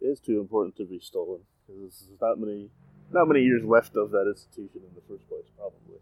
is 0.00 0.20
too 0.20 0.40
important 0.40 0.76
to 0.76 0.84
be 0.84 1.00
stolen 1.00 1.40
because 1.66 2.06
there's 2.06 2.20
not 2.20 2.38
many, 2.38 2.70
not 3.10 3.26
many 3.26 3.42
years 3.42 3.64
left 3.64 3.96
of 3.96 4.10
that 4.12 4.28
institution 4.28 4.82
in 4.88 4.94
the 4.94 5.00
first 5.08 5.28
place, 5.28 5.46
probably. 5.56 5.98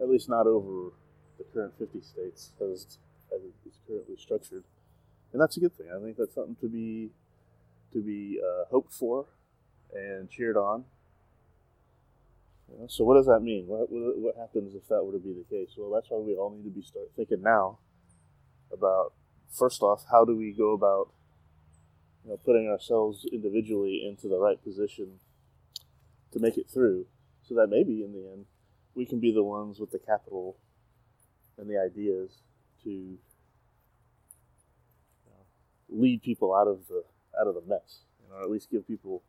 At 0.00 0.10
least 0.10 0.28
not 0.28 0.46
over 0.46 0.92
the 1.38 1.44
current 1.54 1.72
50 1.78 2.00
states 2.02 2.50
as, 2.60 2.98
as 3.34 3.40
it 3.42 3.54
is 3.66 3.78
currently 3.88 4.16
structured, 4.18 4.64
and 5.32 5.40
that's 5.40 5.56
a 5.56 5.60
good 5.60 5.74
thing. 5.76 5.86
I 5.94 6.02
think 6.02 6.16
that's 6.18 6.34
something 6.34 6.56
to 6.60 6.68
be 6.68 7.10
to 7.92 8.02
be 8.02 8.40
uh, 8.44 8.64
hoped 8.70 8.92
for 8.92 9.26
and 9.94 10.28
cheered 10.28 10.56
on. 10.56 10.84
You 12.70 12.78
know, 12.78 12.86
so 12.88 13.04
what 13.04 13.14
does 13.14 13.26
that 13.26 13.40
mean? 13.40 13.66
What, 13.66 13.90
what, 13.90 14.18
what 14.18 14.36
happens 14.36 14.74
if 14.74 14.88
that 14.88 15.04
were 15.04 15.12
to 15.12 15.18
be 15.18 15.32
the 15.32 15.44
case? 15.44 15.74
Well, 15.76 15.90
that's 15.90 16.10
why 16.10 16.18
we 16.18 16.34
all 16.34 16.50
need 16.50 16.64
to 16.64 16.70
be 16.70 16.82
start 16.82 17.10
thinking 17.16 17.42
now 17.42 17.78
about 18.72 19.12
first 19.52 19.82
off, 19.82 20.04
how 20.10 20.24
do 20.24 20.36
we 20.36 20.52
go 20.52 20.72
about 20.72 21.10
you 22.24 22.30
know 22.30 22.36
putting 22.38 22.68
ourselves 22.68 23.26
individually 23.32 24.04
into 24.06 24.28
the 24.28 24.38
right 24.38 24.62
position 24.62 25.20
to 26.32 26.38
make 26.40 26.56
it 26.56 26.68
through, 26.72 27.06
so 27.42 27.54
that 27.54 27.68
maybe 27.68 28.02
in 28.02 28.12
the 28.12 28.28
end 28.32 28.46
we 28.94 29.04
can 29.04 29.20
be 29.20 29.32
the 29.32 29.42
ones 29.42 29.78
with 29.78 29.90
the 29.90 29.98
capital 29.98 30.56
and 31.58 31.68
the 31.68 31.78
ideas 31.78 32.42
to 32.82 32.90
you 32.90 33.18
know, 35.26 35.44
lead 35.88 36.22
people 36.22 36.54
out 36.54 36.68
of 36.68 36.88
the 36.88 37.04
out 37.40 37.46
of 37.46 37.54
the 37.54 37.62
mess, 37.66 38.00
you 38.22 38.28
know, 38.28 38.36
or 38.36 38.42
at 38.42 38.50
least 38.50 38.70
give 38.70 38.86
people 38.86 39.22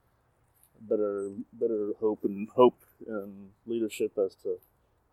better 0.82 1.30
better 1.54 1.92
hope 2.00 2.24
and 2.24 2.50
hope 2.50 2.80
and 3.08 3.50
leadership 3.66 4.18
as 4.18 4.36
to 4.36 4.58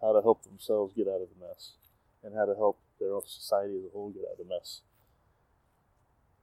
how 0.00 0.12
to 0.12 0.21
help 0.23 0.42
themselves 0.42 0.92
get 0.95 1.07
out 1.07 1.21
of 1.21 1.28
the 1.28 1.47
mess 1.47 1.73
and 2.25 2.35
how 2.35 2.45
to 2.45 2.54
help 2.54 2.78
their 3.00 3.14
own 3.14 3.23
society 3.26 3.75
as 3.78 3.85
a 3.85 3.92
whole 3.92 4.11
get 4.11 4.23
out 4.25 4.38
of 4.40 4.47
the 4.47 4.54
mess. 4.54 4.81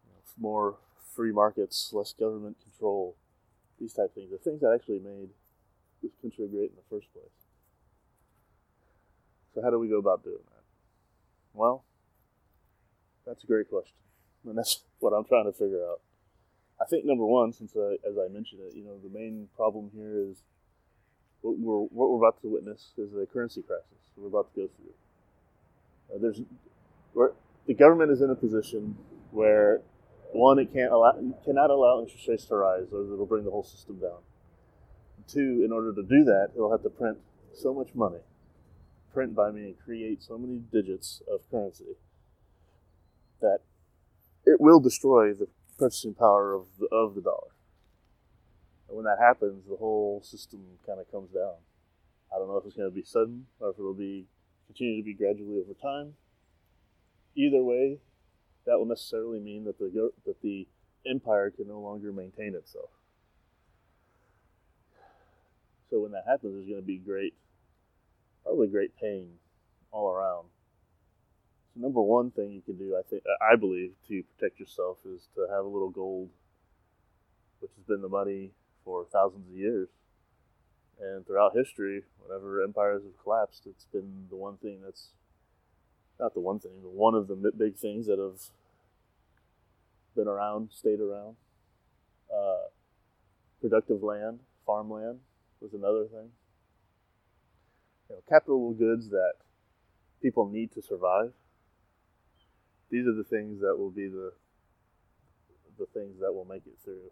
You 0.06 0.14
know, 0.14 0.22
more 0.38 0.76
free 1.16 1.32
markets, 1.32 1.92
less 1.94 2.14
government 2.14 2.58
control, 2.62 3.16
these 3.80 3.94
type 3.94 4.06
of 4.06 4.14
things, 4.14 4.32
the 4.32 4.38
things 4.38 4.62
that 4.62 4.74
actually 4.74 5.00
made 5.00 5.30
this 6.02 6.12
country 6.22 6.48
great 6.48 6.72
in 6.72 6.76
the 6.76 6.90
first 6.90 7.12
place. 7.14 7.26
So 9.54 9.62
how 9.62 9.70
do 9.70 9.80
we 9.80 9.88
go 9.88 9.98
about 9.98 10.24
doing 10.24 10.44
that? 10.46 10.64
Well, 11.54 11.84
that's 13.26 13.44
a 13.44 13.48
great 13.48 13.70
question, 13.70 13.96
and 14.46 14.58
that's 14.58 14.82
what 15.00 15.12
I'm 15.12 15.26
trying 15.26 15.46
to 15.46 15.54
figure 15.54 15.84
out. 15.84 16.02
I 16.82 16.86
think 16.86 17.06
number 17.06 17.26
one, 17.26 17.52
since 17.52 17.74
I, 17.76 17.98
as 18.08 18.18
I 18.18 18.32
mentioned 18.32 18.62
it, 18.62 18.76
you 18.76 18.84
know, 18.84 18.98
the 19.04 19.10
main 19.10 19.50
problem 19.56 19.92
here 19.94 20.18
is 20.30 20.38
what 21.42 21.58
we're 21.58 21.86
what 21.92 22.10
we're 22.10 22.18
about 22.18 22.42
to 22.42 22.48
witness 22.50 22.94
is 22.98 23.14
a 23.14 23.26
currency 23.26 23.62
crisis. 23.62 23.86
We're 24.16 24.28
about 24.28 24.54
to 24.54 24.62
go 24.62 24.70
through. 24.76 26.16
Uh, 26.16 26.20
there's 26.22 26.42
the 27.68 27.74
government 27.74 28.12
is 28.12 28.22
in 28.22 28.30
a 28.30 28.36
position 28.36 28.98
where 29.32 29.82
one, 30.32 30.60
it 30.60 30.72
can't 30.74 30.92
allow 30.92 31.14
cannot 31.44 31.70
allow 31.70 32.02
interest 32.02 32.28
rates 32.28 32.46
to 32.46 32.56
rise, 32.56 32.88
or 32.92 33.04
it'll 33.04 33.26
bring 33.26 33.46
the 33.46 33.52
whole 33.52 33.64
system 33.64 34.00
down. 34.00 34.20
Two, 35.28 35.62
in 35.66 35.72
order 35.72 35.94
to 35.94 36.02
do 36.02 36.24
that, 36.24 36.50
it'll 36.56 36.72
have 36.72 36.84
to 36.84 36.90
print 36.90 37.18
so 37.54 37.74
much 37.74 37.90
money, 37.94 38.20
print 39.14 39.36
by 39.36 39.52
me, 39.52 39.62
and 39.66 39.80
create 39.80 40.24
so 40.24 40.38
many 40.38 40.62
digits 40.72 41.22
of 41.32 41.42
currency 41.52 41.96
that 43.42 43.60
it 44.46 44.60
will 44.60 44.80
destroy 44.80 45.34
the 45.34 45.48
purchasing 45.80 46.14
power 46.14 46.54
of 46.54 46.66
the, 46.80 46.88
of 46.92 47.16
the 47.16 47.22
dollar. 47.22 47.52
And 48.88 48.98
when 48.98 49.06
that 49.06 49.18
happens, 49.20 49.66
the 49.68 49.78
whole 49.78 50.22
system 50.24 50.60
kind 50.86 51.00
of 51.00 51.10
comes 51.12 51.32
down. 51.32 51.56
I 52.34 52.38
don't 52.38 52.48
know 52.48 52.58
if 52.58 52.66
it's 52.66 52.76
going 52.76 52.90
to 52.90 52.96
be 52.96 53.04
sudden 53.04 53.48
or 53.60 53.70
if 53.70 53.80
it'll 53.80 53.94
be 53.94 54.26
continue 54.68 54.98
to 54.98 55.06
be 55.06 55.14
gradually 55.14 55.60
over 55.60 55.74
time. 55.74 56.14
Either 57.36 57.64
way, 57.64 57.98
that 58.66 58.78
will 58.78 58.86
necessarily 58.86 59.40
mean 59.40 59.64
that 59.66 59.80
the 59.80 60.12
that 60.26 60.42
the 60.42 60.68
empire 61.08 61.50
can 61.50 61.68
no 61.68 61.80
longer 61.80 62.12
maintain 62.12 62.54
itself. 62.54 62.90
So 65.90 66.02
when 66.02 66.12
that 66.12 66.26
happens, 66.28 66.54
there's 66.54 66.68
going 66.68 66.82
to 66.82 66.86
be 66.86 66.98
great, 66.98 67.34
probably 68.44 68.68
great 68.68 68.96
pain 69.00 69.30
all 69.92 70.12
around 70.12 70.50
number 71.80 72.02
one 72.02 72.32
thing 72.32 72.52
you 72.52 72.62
can 72.62 72.78
do, 72.78 72.96
I 72.98 73.02
think, 73.10 73.24
I 73.42 73.56
believe, 73.56 73.94
to 74.10 74.24
protect 74.24 74.60
yourself 74.60 74.98
is 75.06 75.28
to 75.36 75.48
have 75.50 75.64
a 75.64 75.68
little 75.68 75.90
gold, 75.90 76.30
which 77.60 77.72
has 77.76 77.86
been 77.86 78.02
the 78.02 78.10
money 78.10 78.52
for 78.84 79.06
thousands 79.12 79.48
of 79.50 79.58
years. 79.58 79.88
And 81.02 81.26
throughout 81.26 81.56
history, 81.56 82.04
whenever 82.26 82.62
empires 82.62 83.04
have 83.04 83.24
collapsed, 83.24 83.64
it's 83.66 83.86
been 83.86 84.28
the 84.30 84.36
one 84.36 84.58
thing 84.58 84.80
that's 84.84 85.10
not 86.20 86.34
the 86.34 86.42
one 86.42 86.60
thing, 86.60 86.72
but 86.84 86.92
one 86.92 87.16
of 87.16 87.30
the 87.30 87.36
big 87.58 87.78
things 87.78 88.08
that 88.08 88.20
have 88.20 88.42
been 90.16 90.28
around, 90.28 90.70
stayed 90.74 91.00
around. 91.00 91.38
Uh, 92.34 92.68
productive 93.62 94.04
land, 94.04 94.40
farmland 94.66 95.20
was 95.62 95.74
another 95.74 96.04
thing. 96.04 96.30
You 98.10 98.16
know, 98.16 98.22
capital 98.28 98.74
goods 98.74 99.10
that 99.12 99.34
people 100.22 100.50
need 100.50 100.74
to 100.74 100.82
survive 100.82 101.32
these 102.90 103.06
are 103.08 103.14
the 103.14 103.24
things 103.24 103.62
that 103.62 103.78
will 103.78 103.92
be 103.92 104.08
the 104.08 104.34
the 105.78 105.86
things 105.94 106.20
that 106.20 106.34
will 106.34 106.46
make 106.46 106.64
it 106.66 106.78
through. 106.84 107.10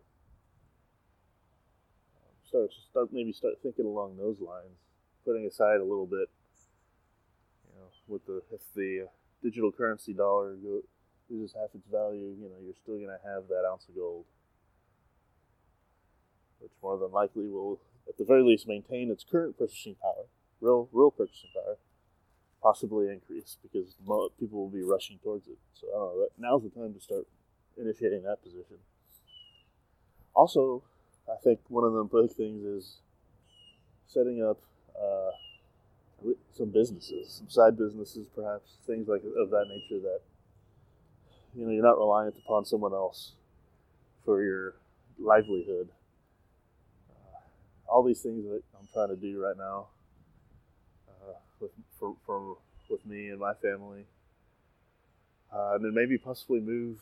Start 2.47 2.71
start 2.89 3.09
maybe 3.11 3.31
start 3.31 3.55
thinking 3.63 3.85
along 3.85 4.17
those 4.17 4.39
lines, 4.39 4.77
putting 5.25 5.45
aside 5.45 5.79
a 5.79 5.83
little 5.83 6.05
bit. 6.05 6.29
You 7.67 7.79
know, 7.79 7.89
with 8.07 8.25
the 8.25 8.41
if 8.51 8.61
the 8.75 9.07
digital 9.43 9.71
currency 9.71 10.13
dollar 10.13 10.55
loses 11.29 11.55
half 11.55 11.69
its 11.73 11.87
value, 11.91 12.35
you 12.39 12.49
know, 12.49 12.59
you're 12.63 12.75
still 12.81 12.95
going 12.95 13.07
to 13.07 13.27
have 13.27 13.47
that 13.49 13.67
ounce 13.69 13.85
of 13.89 13.95
gold, 13.95 14.25
which 16.59 16.71
more 16.81 16.97
than 16.97 17.11
likely 17.11 17.47
will, 17.47 17.79
at 18.07 18.17
the 18.17 18.25
very 18.25 18.43
least, 18.43 18.67
maintain 18.67 19.11
its 19.11 19.23
current 19.29 19.57
purchasing 19.57 19.95
power, 20.01 20.25
real 20.61 20.89
real 20.91 21.11
purchasing 21.11 21.49
power, 21.53 21.77
possibly 22.61 23.09
increase 23.09 23.57
because 23.61 23.95
people 24.39 24.59
will 24.59 24.69
be 24.69 24.83
rushing 24.83 25.17
towards 25.23 25.47
it. 25.47 25.57
So 25.73 25.87
I 25.87 25.97
don't 25.97 26.17
know. 26.17 26.27
Now's 26.37 26.63
the 26.63 26.69
time 26.69 26.93
to 26.93 26.99
start 26.99 27.27
initiating 27.77 28.23
that 28.23 28.41
position. 28.43 28.77
Also, 30.33 30.83
I 31.31 31.35
think 31.43 31.59
one 31.67 31.83
of 31.83 31.93
the 31.93 32.03
big 32.03 32.31
things 32.31 32.63
is 32.63 32.97
setting 34.07 34.43
up 34.43 34.59
uh, 34.95 35.31
some 36.53 36.69
businesses, 36.69 37.31
some 37.39 37.49
side 37.49 37.77
businesses, 37.77 38.27
perhaps 38.35 38.77
things 38.85 39.07
like 39.07 39.21
of 39.23 39.49
that 39.49 39.65
nature 39.69 40.01
that 40.01 40.19
you 41.55 41.65
know 41.65 41.71
you're 41.71 41.83
not 41.83 41.97
reliant 41.97 42.35
upon 42.37 42.65
someone 42.65 42.93
else 42.93 43.33
for 44.25 44.43
your 44.43 44.75
livelihood. 45.19 45.89
Uh, 47.09 47.39
all 47.87 48.03
these 48.03 48.21
things 48.21 48.43
that 48.45 48.61
I'm 48.79 48.87
trying 48.93 49.09
to 49.09 49.15
do 49.15 49.43
right 49.43 49.57
now 49.57 49.87
with 51.59 51.71
for, 51.99 52.15
for 52.25 52.57
with 52.89 53.05
me 53.05 53.29
and 53.29 53.39
my 53.39 53.53
family, 53.53 54.05
uh, 55.53 55.75
and 55.75 55.83
then 55.83 55.93
maybe 55.93 56.17
possibly 56.17 56.59
move 56.59 56.97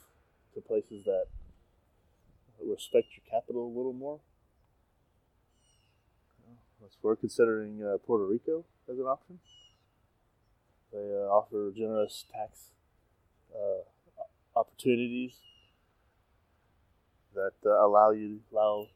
to 0.53 0.61
places 0.61 1.03
that 1.05 1.25
respect 2.63 3.07
your 3.15 3.39
capital 3.39 3.67
a 3.67 3.73
little 3.75 3.93
more. 3.93 4.19
we're 7.01 7.15
considering 7.15 7.83
uh, 7.83 7.97
Puerto 8.05 8.25
Rico 8.25 8.65
as 8.91 8.97
an 8.97 9.05
option. 9.05 9.39
They 10.91 10.97
uh, 10.97 11.29
offer 11.29 11.71
generous 11.75 12.25
tax 12.31 12.71
uh, 13.53 14.59
opportunities 14.59 15.33
that 17.35 17.53
uh, 17.65 17.85
allow 17.85 18.11
you 18.11 18.39
allow 18.51 18.87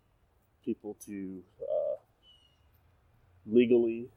people 0.63 0.95
to 1.05 1.43
uh, 1.61 1.97
legally 3.45 4.07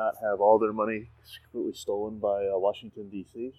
not 0.00 0.14
have 0.22 0.40
all 0.40 0.58
their 0.58 0.72
money 0.72 1.10
completely 1.44 1.74
stolen 1.74 2.18
by 2.18 2.46
uh, 2.46 2.58
Washington, 2.58 3.10
D.C. 3.10 3.52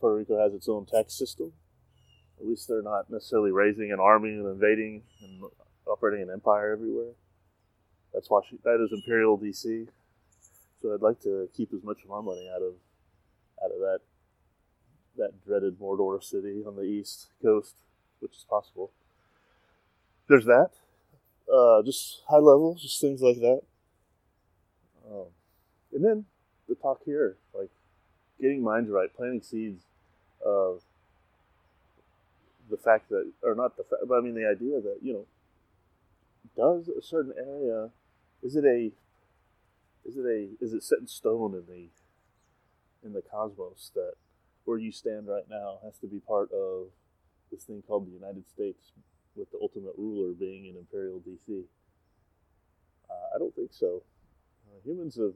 Puerto 0.00 0.16
Rico 0.16 0.42
has 0.42 0.54
its 0.54 0.68
own 0.68 0.86
tax 0.86 1.12
system. 1.12 1.52
At 2.40 2.46
least 2.46 2.66
they're 2.66 2.82
not 2.82 3.10
necessarily 3.10 3.50
raising 3.50 3.92
an 3.92 4.00
army 4.00 4.30
and 4.30 4.46
invading 4.46 5.02
and 5.22 5.42
operating 5.86 6.22
an 6.22 6.30
empire 6.32 6.72
everywhere. 6.72 7.12
That's 8.14 8.30
Washington. 8.30 8.60
That 8.64 8.82
is 8.82 8.92
Imperial 8.92 9.36
D.C. 9.36 9.86
So 10.80 10.94
I'd 10.94 11.02
like 11.02 11.20
to 11.22 11.48
keep 11.54 11.74
as 11.74 11.82
much 11.82 11.98
of 12.04 12.10
our 12.10 12.22
money 12.22 12.48
out 12.54 12.62
of 12.62 12.74
out 13.62 13.72
of 13.72 13.80
that 13.80 13.98
that 15.16 15.44
dreaded 15.44 15.78
Mordor 15.80 16.22
city 16.22 16.62
on 16.64 16.76
the 16.76 16.82
east 16.82 17.26
coast, 17.42 17.74
which 18.20 18.32
is 18.32 18.46
possible. 18.48 18.92
There's 20.28 20.44
that. 20.46 20.70
Uh, 21.52 21.82
just 21.82 22.22
high 22.28 22.36
level, 22.36 22.76
just 22.80 23.00
things 23.00 23.20
like 23.20 23.40
that. 23.40 23.62
Um, 25.10 25.26
and 25.92 26.04
then 26.04 26.24
the 26.68 26.74
talk 26.74 27.00
here, 27.04 27.36
like 27.54 27.70
getting 28.40 28.62
minds 28.62 28.90
right, 28.90 29.14
planting 29.14 29.42
seeds 29.42 29.82
of 30.44 30.82
the 32.70 32.76
fact 32.76 33.08
that, 33.08 33.32
or 33.42 33.54
not 33.54 33.76
the 33.76 33.84
fact, 33.84 34.02
but 34.06 34.18
I 34.18 34.20
mean 34.20 34.34
the 34.34 34.48
idea 34.48 34.80
that 34.80 34.98
you 35.02 35.12
know, 35.14 35.26
does 36.56 36.88
a 36.88 37.02
certain 37.02 37.32
area, 37.38 37.90
is 38.42 38.56
it 38.56 38.64
a, 38.64 38.90
is 40.08 40.16
it 40.16 40.24
a, 40.24 40.48
is 40.64 40.72
it 40.72 40.82
set 40.82 40.98
in 40.98 41.06
stone 41.06 41.54
in 41.54 41.64
the, 41.66 41.88
in 43.06 43.14
the 43.14 43.22
cosmos 43.22 43.90
that 43.94 44.14
where 44.64 44.78
you 44.78 44.92
stand 44.92 45.26
right 45.26 45.48
now 45.48 45.78
has 45.82 45.96
to 45.98 46.06
be 46.06 46.20
part 46.20 46.50
of 46.52 46.88
this 47.50 47.62
thing 47.62 47.82
called 47.86 48.06
the 48.06 48.12
United 48.12 48.46
States, 48.48 48.92
with 49.34 49.50
the 49.52 49.58
ultimate 49.62 49.94
ruler 49.96 50.34
being 50.34 50.66
in 50.66 50.76
Imperial 50.76 51.20
DC. 51.20 51.62
Uh, 53.08 53.34
I 53.34 53.38
don't 53.38 53.54
think 53.54 53.70
so. 53.72 54.02
Uh, 54.68 54.80
humans 54.84 55.16
have, 55.16 55.34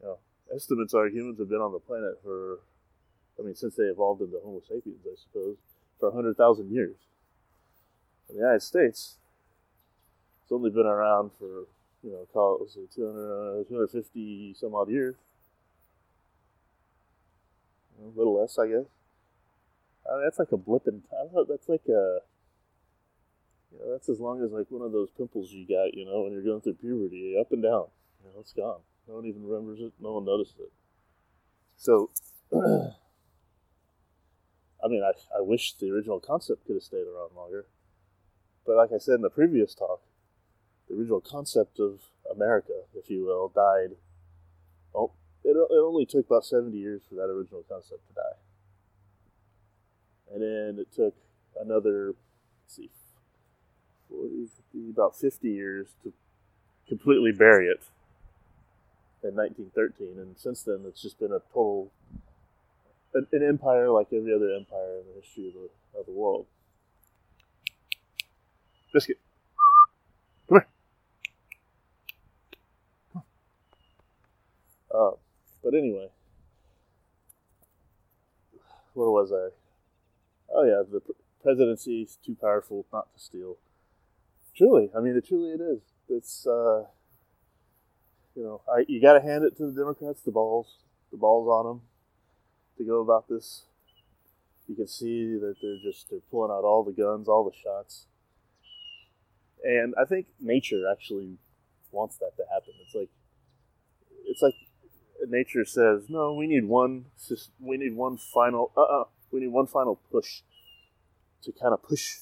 you 0.00 0.04
know, 0.04 0.18
estimates 0.54 0.94
are 0.94 1.08
humans 1.08 1.38
have 1.38 1.48
been 1.48 1.60
on 1.60 1.72
the 1.72 1.78
planet 1.78 2.20
for, 2.22 2.58
I 3.38 3.42
mean, 3.42 3.54
since 3.54 3.76
they 3.76 3.84
evolved 3.84 4.20
into 4.20 4.38
Homo 4.44 4.60
sapiens, 4.60 5.00
I 5.04 5.16
suppose, 5.16 5.56
for 5.98 6.10
100,000 6.10 6.70
years. 6.70 6.96
In 8.28 8.36
the 8.36 8.42
United 8.42 8.62
States, 8.62 9.16
it's 10.42 10.52
only 10.52 10.70
been 10.70 10.86
around 10.86 11.30
for, 11.38 11.66
you 12.02 12.10
know, 12.10 12.26
call 12.32 12.60
it, 12.62 12.78
it 12.78 12.92
200, 12.94 13.60
uh, 13.60 13.64
250 13.68 14.54
some 14.58 14.74
odd 14.74 14.90
years. 14.90 15.14
A 18.02 18.18
little 18.18 18.40
less, 18.40 18.58
I 18.58 18.66
guess. 18.66 18.86
I 20.10 20.14
mean, 20.14 20.24
that's 20.24 20.38
like 20.38 20.52
a 20.52 20.56
blip 20.56 20.86
in 20.86 21.02
time. 21.10 21.28
That's 21.48 21.68
like 21.68 21.86
a, 21.88 22.20
you 23.72 23.78
know, 23.78 23.92
that's 23.92 24.08
as 24.08 24.18
long 24.18 24.42
as 24.42 24.50
like 24.50 24.66
one 24.70 24.84
of 24.84 24.92
those 24.92 25.08
pimples 25.16 25.50
you 25.50 25.66
got, 25.66 25.94
you 25.94 26.04
know, 26.04 26.22
when 26.22 26.32
you're 26.32 26.42
going 26.42 26.60
through 26.60 26.74
puberty, 26.74 27.36
up 27.38 27.52
and 27.52 27.62
down. 27.62 27.86
You 28.22 28.30
know, 28.30 28.40
it's 28.40 28.52
gone. 28.52 28.80
No 29.08 29.14
one 29.14 29.26
even 29.26 29.46
remembers 29.46 29.80
it. 29.80 29.92
No 30.00 30.12
one 30.12 30.24
noticed 30.24 30.54
it. 30.58 30.70
So, 31.76 32.10
I 32.52 32.92
mean, 34.88 35.02
I, 35.02 35.12
I 35.36 35.40
wish 35.40 35.74
the 35.74 35.90
original 35.90 36.20
concept 36.20 36.66
could 36.66 36.76
have 36.76 36.82
stayed 36.82 37.06
around 37.06 37.34
longer. 37.34 37.66
But 38.66 38.76
like 38.76 38.92
I 38.92 38.98
said 38.98 39.14
in 39.16 39.22
the 39.22 39.30
previous 39.30 39.74
talk, 39.74 40.02
the 40.88 40.96
original 40.96 41.20
concept 41.20 41.80
of 41.80 42.00
America, 42.30 42.82
if 42.94 43.10
you 43.10 43.24
will, 43.24 43.48
died. 43.48 43.96
Oh, 44.94 45.12
it, 45.44 45.56
it 45.56 45.68
only 45.72 46.06
took 46.06 46.26
about 46.26 46.44
70 46.44 46.76
years 46.76 47.02
for 47.08 47.14
that 47.16 47.30
original 47.30 47.64
concept 47.68 48.06
to 48.08 48.14
die. 48.14 48.36
And 50.32 50.42
then 50.42 50.78
it 50.78 50.92
took 50.94 51.14
another, 51.60 52.14
let's 52.64 52.76
see, 52.76 52.90
40, 54.08 54.46
50, 54.72 54.90
about 54.90 55.16
50 55.16 55.48
years 55.48 55.88
to 56.04 56.12
completely 56.86 57.32
bury 57.32 57.66
it 57.66 57.82
in 59.22 59.34
1913. 59.34 60.18
And 60.18 60.38
since 60.38 60.62
then, 60.62 60.84
it's 60.86 61.02
just 61.02 61.18
been 61.18 61.32
a 61.32 61.40
total 61.52 61.90
an, 63.14 63.26
an 63.32 63.42
empire 63.42 63.90
like 63.90 64.08
every 64.12 64.34
other 64.34 64.50
empire 64.54 64.98
in 64.98 65.04
the 65.08 65.20
history 65.20 65.48
of 65.48 65.54
the, 65.54 65.98
of 66.00 66.06
the 66.06 66.12
world. 66.12 66.46
Biscuit. 68.92 69.18
Come 70.48 70.60
here. 73.14 73.22
Uh, 74.92 75.10
but 75.62 75.74
anyway, 75.74 76.08
where 78.94 79.10
was 79.10 79.32
I? 79.32 79.50
Oh 80.52 80.64
yeah, 80.64 80.82
the 80.90 81.00
presidency 81.42 82.02
is 82.02 82.18
too 82.24 82.36
powerful 82.40 82.84
not 82.92 83.12
to 83.14 83.20
steal. 83.20 83.56
Truly, 84.56 84.90
I 84.96 85.00
mean, 85.00 85.16
it 85.16 85.26
truly 85.26 85.50
it 85.50 85.60
is. 85.60 85.80
It's 86.08 86.46
uh, 86.46 86.86
you 88.34 88.42
know, 88.42 88.60
I 88.68 88.84
you 88.88 89.00
got 89.00 89.14
to 89.14 89.20
hand 89.20 89.44
it 89.44 89.56
to 89.56 89.66
the 89.66 89.72
Democrats. 89.72 90.22
The 90.22 90.30
balls, 90.30 90.76
the 91.10 91.18
balls 91.18 91.48
on 91.48 91.66
them 91.66 91.80
to 92.78 92.84
go 92.84 93.00
about 93.00 93.28
this. 93.28 93.62
You 94.68 94.76
can 94.76 94.86
see 94.86 95.34
that 95.34 95.56
they're 95.60 95.78
just 95.82 96.10
they're 96.10 96.20
pulling 96.30 96.52
out 96.52 96.64
all 96.64 96.84
the 96.84 96.92
guns, 96.92 97.28
all 97.28 97.44
the 97.44 97.56
shots, 97.56 98.06
and 99.64 99.94
I 100.00 100.04
think 100.04 100.26
nature 100.40 100.82
actually 100.90 101.38
wants 101.90 102.16
that 102.18 102.36
to 102.36 102.44
happen. 102.52 102.74
It's 102.84 102.94
like 102.94 103.10
it's 104.26 104.42
like 104.42 104.54
nature 105.28 105.64
says, 105.64 106.04
no, 106.08 106.34
we 106.34 106.46
need 106.46 106.64
one, 106.64 107.06
we 107.60 107.76
need 107.76 107.94
one 107.94 108.16
final, 108.16 108.72
uh, 108.76 108.82
uh 108.82 109.04
we 109.30 109.40
need 109.40 109.52
one 109.52 109.66
final 109.66 110.00
push 110.10 110.42
to 111.42 111.52
kind 111.52 111.72
of 111.72 111.82
push 111.82 112.20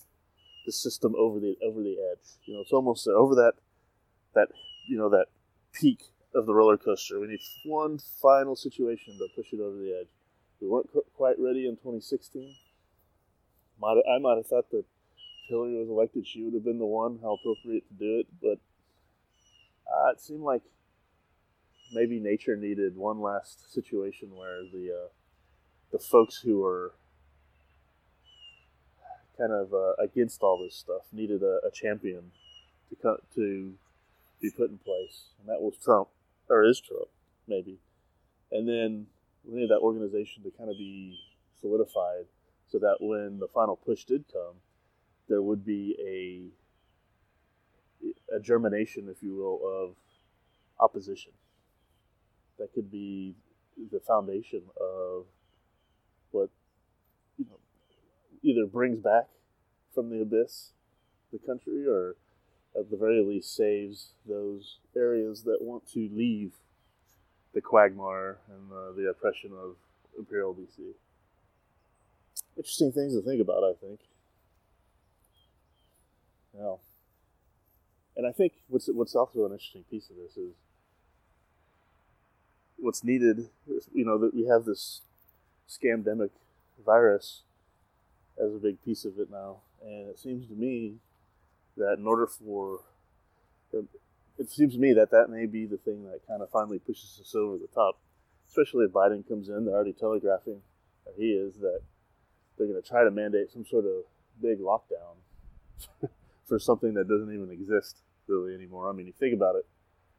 the 0.67 0.73
system 0.73 1.15
over 1.17 1.39
the 1.39 1.57
over 1.63 1.83
the 1.83 1.97
edge. 2.13 2.39
You 2.45 2.55
know, 2.55 2.61
it's 2.61 2.73
almost 2.73 3.07
over 3.07 3.35
that 3.37 3.55
that 4.35 4.49
you 4.89 4.97
know 4.97 5.09
that 5.11 5.27
peak 5.73 6.13
of 6.35 6.47
the 6.47 6.55
roller 6.55 6.77
coaster. 6.77 7.21
We 7.21 7.29
need 7.29 7.41
one 7.65 7.99
final 7.99 8.57
situation 8.57 9.19
to 9.19 9.29
push 9.35 9.53
it 9.53 9.61
over 9.61 9.77
the 9.77 9.99
edge. 10.01 10.09
We 10.61 10.69
weren't 10.69 10.91
quite 11.15 11.37
ready 11.39 11.67
in 11.67 11.77
2016. 11.77 12.55
Might 13.81 14.03
I 14.11 14.19
might 14.19 14.37
have 14.37 14.47
thought 14.47 14.71
that 14.71 14.85
Hillary 15.49 15.79
was 15.79 15.89
elected, 15.89 16.27
she 16.27 16.43
would 16.43 16.55
have 16.55 16.65
been 16.65 16.79
the 16.79 16.87
one. 16.87 17.21
How 17.23 17.35
appropriate 17.35 17.85
to 17.89 17.95
do 17.95 18.19
it, 18.21 18.27
but 18.43 18.59
uh, 19.91 20.11
it 20.11 20.21
seemed 20.21 20.43
like 20.43 20.63
maybe 21.93 22.21
nature 22.21 22.57
needed 22.57 22.97
one 22.97 23.21
last 23.21 23.73
situation 23.73 24.37
where 24.37 24.63
the 24.63 24.93
uh, 24.93 25.09
the 25.93 25.99
folks 25.99 26.41
who 26.41 26.61
were 26.61 26.93
kind 29.39 29.53
of 29.53 29.73
uh, 29.73 29.93
against 30.03 30.43
all 30.43 30.63
this 30.63 30.75
stuff 30.75 31.03
needed 31.13 31.43
a, 31.43 31.61
a 31.67 31.71
champion 31.73 32.33
to 32.91 32.97
cut 32.97 33.21
to 33.35 33.75
be 34.41 34.51
put 34.51 34.71
in 34.71 34.79
place, 34.79 35.31
and 35.39 35.49
that 35.49 35.61
was 35.61 35.77
Trump, 35.83 36.09
or 36.49 36.65
is 36.65 36.81
Trump, 36.81 37.09
maybe. 37.47 37.79
And 38.51 38.69
then 38.69 39.07
we 39.45 39.55
needed 39.55 39.71
that 39.71 39.81
organization 39.81 40.43
to 40.45 40.51
kind 40.51 40.71
of 40.71 40.77
be 40.77 41.19
solidified, 41.61 42.27
so 42.69 42.79
that 42.79 42.97
when 43.01 43.39
the 43.39 43.49
final 43.49 43.77
push 43.77 44.05
did 44.05 44.25
come, 44.33 44.57
there 45.29 45.43
would 45.43 45.65
be 45.65 45.97
a 46.01 46.49
a 48.35 48.39
germination, 48.39 49.09
if 49.09 49.23
you 49.23 49.35
will, 49.35 49.61
of 49.65 49.97
opposition. 50.79 51.33
That 52.59 52.73
could 52.73 52.91
be 52.91 53.35
the 53.91 54.01
foundation 54.01 54.63
of 54.81 55.25
what 56.31 56.51
you 57.39 57.47
know 57.47 57.59
either 58.43 58.67
brings 58.67 58.99
back 58.99 59.29
from 59.95 60.11
the 60.11 60.21
abyss 60.21 60.73
the 61.33 61.39
country 61.39 61.87
or 61.87 62.17
at 62.79 62.91
the 62.91 62.97
very 62.97 63.23
least 63.23 63.55
saves 63.55 64.09
those 64.27 64.77
areas 64.97 65.43
that 65.43 65.61
want 65.61 65.87
to 65.93 66.09
leave 66.13 66.53
the 67.55 67.61
quagmire 67.61 68.39
and 68.49 68.71
the, 68.71 69.03
the 69.03 69.09
oppression 69.09 69.51
of 69.53 69.77
Imperial 70.17 70.55
DC. 70.55 70.93
Interesting 72.57 72.93
things 72.93 73.15
to 73.15 73.23
think 73.23 73.41
about, 73.41 73.65
I 73.65 73.73
think. 73.81 74.01
Yeah. 76.59 76.75
And 78.17 78.27
I 78.27 78.33
think 78.33 78.53
what's 78.69 78.89
what's 78.89 79.15
also 79.15 79.47
an 79.47 79.53
interesting 79.53 79.85
piece 79.89 80.11
of 80.11 80.17
this 80.17 80.37
is 80.37 80.53
what's 82.77 83.05
needed. 83.05 83.49
You 83.95 84.05
know 84.05 84.19
that 84.19 84.35
we 84.35 84.47
have 84.47 84.65
this 84.65 85.03
scamdemic 85.69 86.31
virus 86.85 87.43
as 88.43 88.55
a 88.55 88.59
big 88.59 88.83
piece 88.85 89.05
of 89.05 89.19
it 89.21 89.31
now, 89.31 89.59
and 89.85 90.09
it 90.09 90.19
seems 90.19 90.49
to 90.49 90.55
me 90.55 90.97
that 91.79 91.97
in 91.99 92.07
order 92.07 92.27
for 92.27 92.81
it 94.39 94.51
seems 94.51 94.75
to 94.75 94.79
me 94.79 94.93
that 94.95 95.11
that 95.11 95.29
may 95.29 95.47
be 95.47 95.67
the 95.67 95.77
thing 95.77 96.05
that 96.05 96.27
kind 96.27 96.43
of 96.43 96.51
finally 96.51 96.79
pushes 96.79 97.19
us 97.21 97.35
over 97.35 97.59
the 97.59 97.67
top, 97.75 97.99
especially 98.49 98.85
if 98.85 98.93
Biden 98.93 99.27
comes 99.27 99.49
in. 99.49 99.65
They're 99.65 99.75
already 99.75 99.93
telegraphing 99.93 100.63
that 101.05 101.15
he 101.17 101.33
is 101.33 101.57
that 101.57 101.81
they're 102.57 102.69
going 102.69 102.81
to 102.81 102.89
try 102.89 103.05
to 103.05 103.11
mandate 103.11 103.51
some 103.53 103.67
sort 103.67 103.85
of 103.85 104.05
big 104.41 104.61
lockdown 104.61 105.17
for 106.47 106.59
something 106.59 106.95
that 106.95 107.09
doesn't 107.09 107.35
even 107.35 107.51
exist 107.51 107.97
really 108.29 108.55
anymore. 108.55 108.89
I 108.89 108.93
mean, 108.93 109.07
you 109.07 109.13
think 109.19 109.35
about 109.35 109.57
it, 109.57 109.67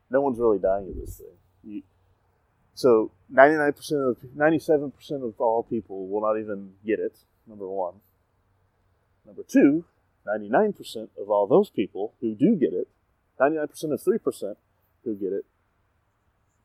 no 0.10 0.22
one's 0.22 0.40
really 0.40 0.60
dying 0.60 0.90
of 0.90 0.96
this 0.96 1.18
thing. 1.18 1.38
You, 1.64 1.84
so 2.74 3.12
99% 3.34 4.10
of 4.10 4.18
97% 4.38 5.12
of 5.24 5.34
all 5.40 5.64
people 5.64 6.08
will 6.08 6.22
not 6.22 6.40
even 6.40 6.74
get 6.86 7.00
it. 7.00 7.18
Number 7.48 7.68
one. 7.68 7.96
Number 9.26 9.44
two, 9.44 9.86
99% 10.30 11.10
of 11.20 11.30
all 11.30 11.48
those 11.48 11.70
people 11.70 12.14
who 12.22 12.36
do 12.36 12.56
get 12.56 12.74
it, 12.74 12.88
99% 13.40 13.94
of 13.94 14.02
3% 14.02 14.56
who 15.04 15.16
get 15.16 15.34
it, 15.34 15.46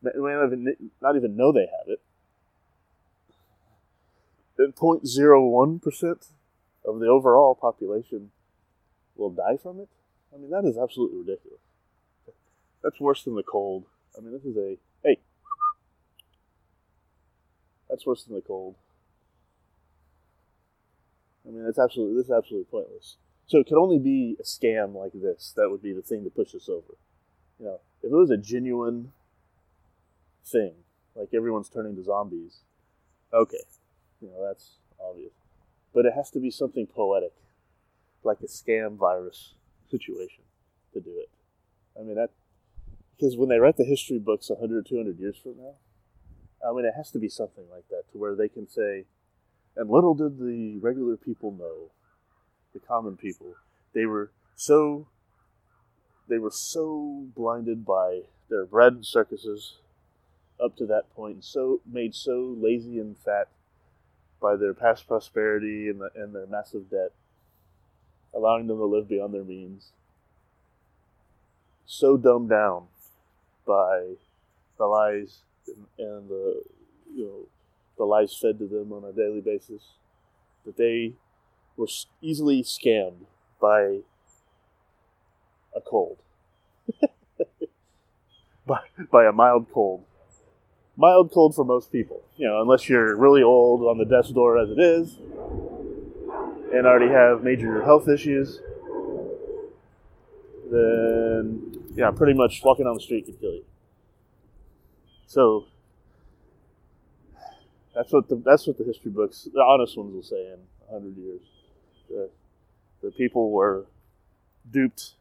may 0.01 0.11
not 0.13 0.45
even, 0.45 0.75
not 1.01 1.15
even 1.15 1.35
know 1.35 1.51
they 1.51 1.61
have 1.61 1.87
it. 1.87 2.01
And 4.57 4.75
0.01% 4.75 6.27
of 6.85 6.99
the 6.99 7.07
overall 7.07 7.55
population 7.55 8.31
will 9.15 9.31
die 9.31 9.57
from 9.61 9.79
it. 9.79 9.89
I 10.33 10.37
mean, 10.37 10.51
that 10.51 10.65
is 10.65 10.77
absolutely 10.77 11.19
ridiculous. 11.19 11.59
That's 12.83 12.99
worse 12.99 13.23
than 13.23 13.35
the 13.35 13.43
cold. 13.43 13.85
I 14.17 14.21
mean, 14.21 14.31
this 14.31 14.45
is 14.45 14.55
a 14.57 14.77
hey. 15.03 15.19
That's 17.89 18.05
worse 18.05 18.23
than 18.23 18.35
the 18.35 18.41
cold. 18.41 18.75
I 21.47 21.51
mean, 21.51 21.65
it's 21.67 21.79
absolutely 21.79 22.17
this 22.17 22.25
is 22.25 22.31
absolutely 22.31 22.69
pointless. 22.69 23.17
So 23.47 23.59
it 23.59 23.67
could 23.67 23.77
only 23.77 23.99
be 23.99 24.37
a 24.39 24.43
scam 24.43 24.95
like 24.95 25.13
this 25.13 25.53
that 25.55 25.69
would 25.69 25.81
be 25.81 25.93
the 25.93 26.01
thing 26.01 26.23
to 26.23 26.29
push 26.29 26.55
us 26.55 26.67
over. 26.67 26.95
You 27.59 27.65
know, 27.65 27.79
if 28.01 28.11
it 28.11 28.15
was 28.15 28.31
a 28.31 28.37
genuine 28.37 29.11
thing, 30.45 30.73
like 31.15 31.29
everyone's 31.33 31.69
turning 31.69 31.95
to 31.95 32.03
zombies, 32.03 32.59
okay, 33.33 33.63
you 34.21 34.29
know 34.29 34.45
that's 34.45 34.77
obvious. 34.99 35.31
But 35.93 36.05
it 36.05 36.13
has 36.13 36.31
to 36.31 36.39
be 36.39 36.49
something 36.49 36.87
poetic, 36.87 37.33
like 38.23 38.39
a 38.41 38.47
scam 38.47 38.97
virus 38.97 39.53
situation, 39.89 40.43
to 40.93 40.99
do 40.99 41.11
it. 41.17 41.29
I 41.99 42.03
mean 42.03 42.15
that 42.15 42.31
because 43.15 43.37
when 43.37 43.49
they 43.49 43.59
write 43.59 43.77
the 43.77 43.85
history 43.85 44.17
books 44.17 44.49
100 44.49 44.87
200 44.87 45.19
years 45.19 45.37
from 45.37 45.55
now, 45.57 45.75
I 46.67 46.73
mean 46.73 46.85
it 46.85 46.93
has 46.97 47.11
to 47.11 47.19
be 47.19 47.29
something 47.29 47.65
like 47.71 47.87
that 47.89 48.11
to 48.11 48.17
where 48.17 48.35
they 48.35 48.49
can 48.49 48.67
say, 48.67 49.05
and 49.75 49.89
little 49.89 50.15
did 50.15 50.39
the 50.39 50.79
regular 50.79 51.15
people 51.15 51.51
know, 51.51 51.91
the 52.75 52.85
common 52.85 53.17
people, 53.17 53.55
they 53.93 54.05
were 54.05 54.29
so 54.55 55.07
they 56.27 56.37
were 56.37 56.51
so 56.51 57.25
blinded 57.35 57.85
by 57.85 58.21
their 58.49 58.65
bread 58.65 58.93
and 58.93 59.05
circuses 59.05 59.75
up 60.63 60.75
to 60.77 60.85
that 60.85 61.13
point, 61.15 61.35
and 61.35 61.43
so 61.43 61.81
made 61.91 62.13
so 62.13 62.55
lazy 62.59 62.99
and 62.99 63.17
fat 63.17 63.47
by 64.41 64.55
their 64.55 64.73
past 64.73 65.07
prosperity 65.07 65.89
and, 65.89 66.01
the, 66.01 66.09
and 66.15 66.35
their 66.35 66.45
massive 66.45 66.89
debt, 66.89 67.11
allowing 68.33 68.67
them 68.67 68.77
to 68.77 68.85
live 68.85 69.07
beyond 69.07 69.33
their 69.33 69.43
means. 69.43 69.91
So 71.85 72.17
dumbed 72.17 72.49
down 72.49 72.87
by 73.65 74.13
the 74.77 74.85
lies 74.85 75.39
and, 75.67 75.85
and 75.97 76.29
the 76.29 76.61
you 77.15 77.25
know 77.25 77.47
the 77.97 78.03
lies 78.03 78.37
fed 78.39 78.59
to 78.59 78.67
them 78.67 78.91
on 78.91 79.03
a 79.03 79.13
daily 79.13 79.41
basis 79.41 79.81
that 80.65 80.77
they 80.77 81.13
were 81.77 81.87
easily 82.21 82.63
scammed 82.63 83.25
by 83.61 83.99
a 85.75 85.81
cold. 85.81 86.17
By, 88.67 88.79
by 89.11 89.25
a 89.25 89.31
mild 89.31 89.67
cold. 89.71 90.03
Mild 90.97 91.31
cold 91.31 91.53
for 91.53 91.63
most 91.63 91.91
people. 91.91 92.23
You 92.35 92.47
know 92.47 92.61
unless 92.61 92.89
you're 92.89 93.15
really 93.15 93.43
old 93.43 93.81
on 93.81 93.99
the 93.99 94.05
death's 94.05 94.31
door 94.31 94.57
as 94.57 94.71
it 94.71 94.79
is 94.79 95.19
and 96.73 96.87
already 96.87 97.11
have 97.11 97.43
major 97.43 97.83
health 97.83 98.09
issues 98.09 98.59
then 100.71 101.77
yeah 101.95 102.09
pretty 102.11 102.33
much 102.33 102.61
walking 102.63 102.85
down 102.85 102.95
the 102.95 103.01
street 103.01 103.25
can 103.25 103.35
kill 103.35 103.53
you. 103.53 103.65
So 105.27 105.65
that's 107.93 108.11
what 108.11 108.27
the 108.27 108.35
that's 108.45 108.67
what 108.67 108.77
the 108.77 108.83
history 108.83 109.11
books, 109.11 109.47
the 109.53 109.61
honest 109.61 109.97
ones, 109.97 110.13
will 110.13 110.23
say 110.23 110.53
in 110.53 110.59
hundred 110.91 111.17
years. 111.17 111.41
The, 112.09 112.29
the 113.01 113.11
people 113.11 113.51
were 113.51 113.85
duped 114.71 115.13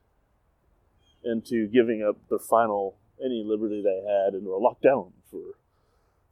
into 1.25 1.67
giving 1.67 2.03
up 2.03 2.17
their 2.29 2.39
final 2.39 2.97
any 3.23 3.43
liberty 3.45 3.83
they 3.83 4.03
had 4.07 4.35
and 4.35 4.47
were 4.47 4.59
locked 4.59 4.83
down 4.83 5.13
for 5.31 5.41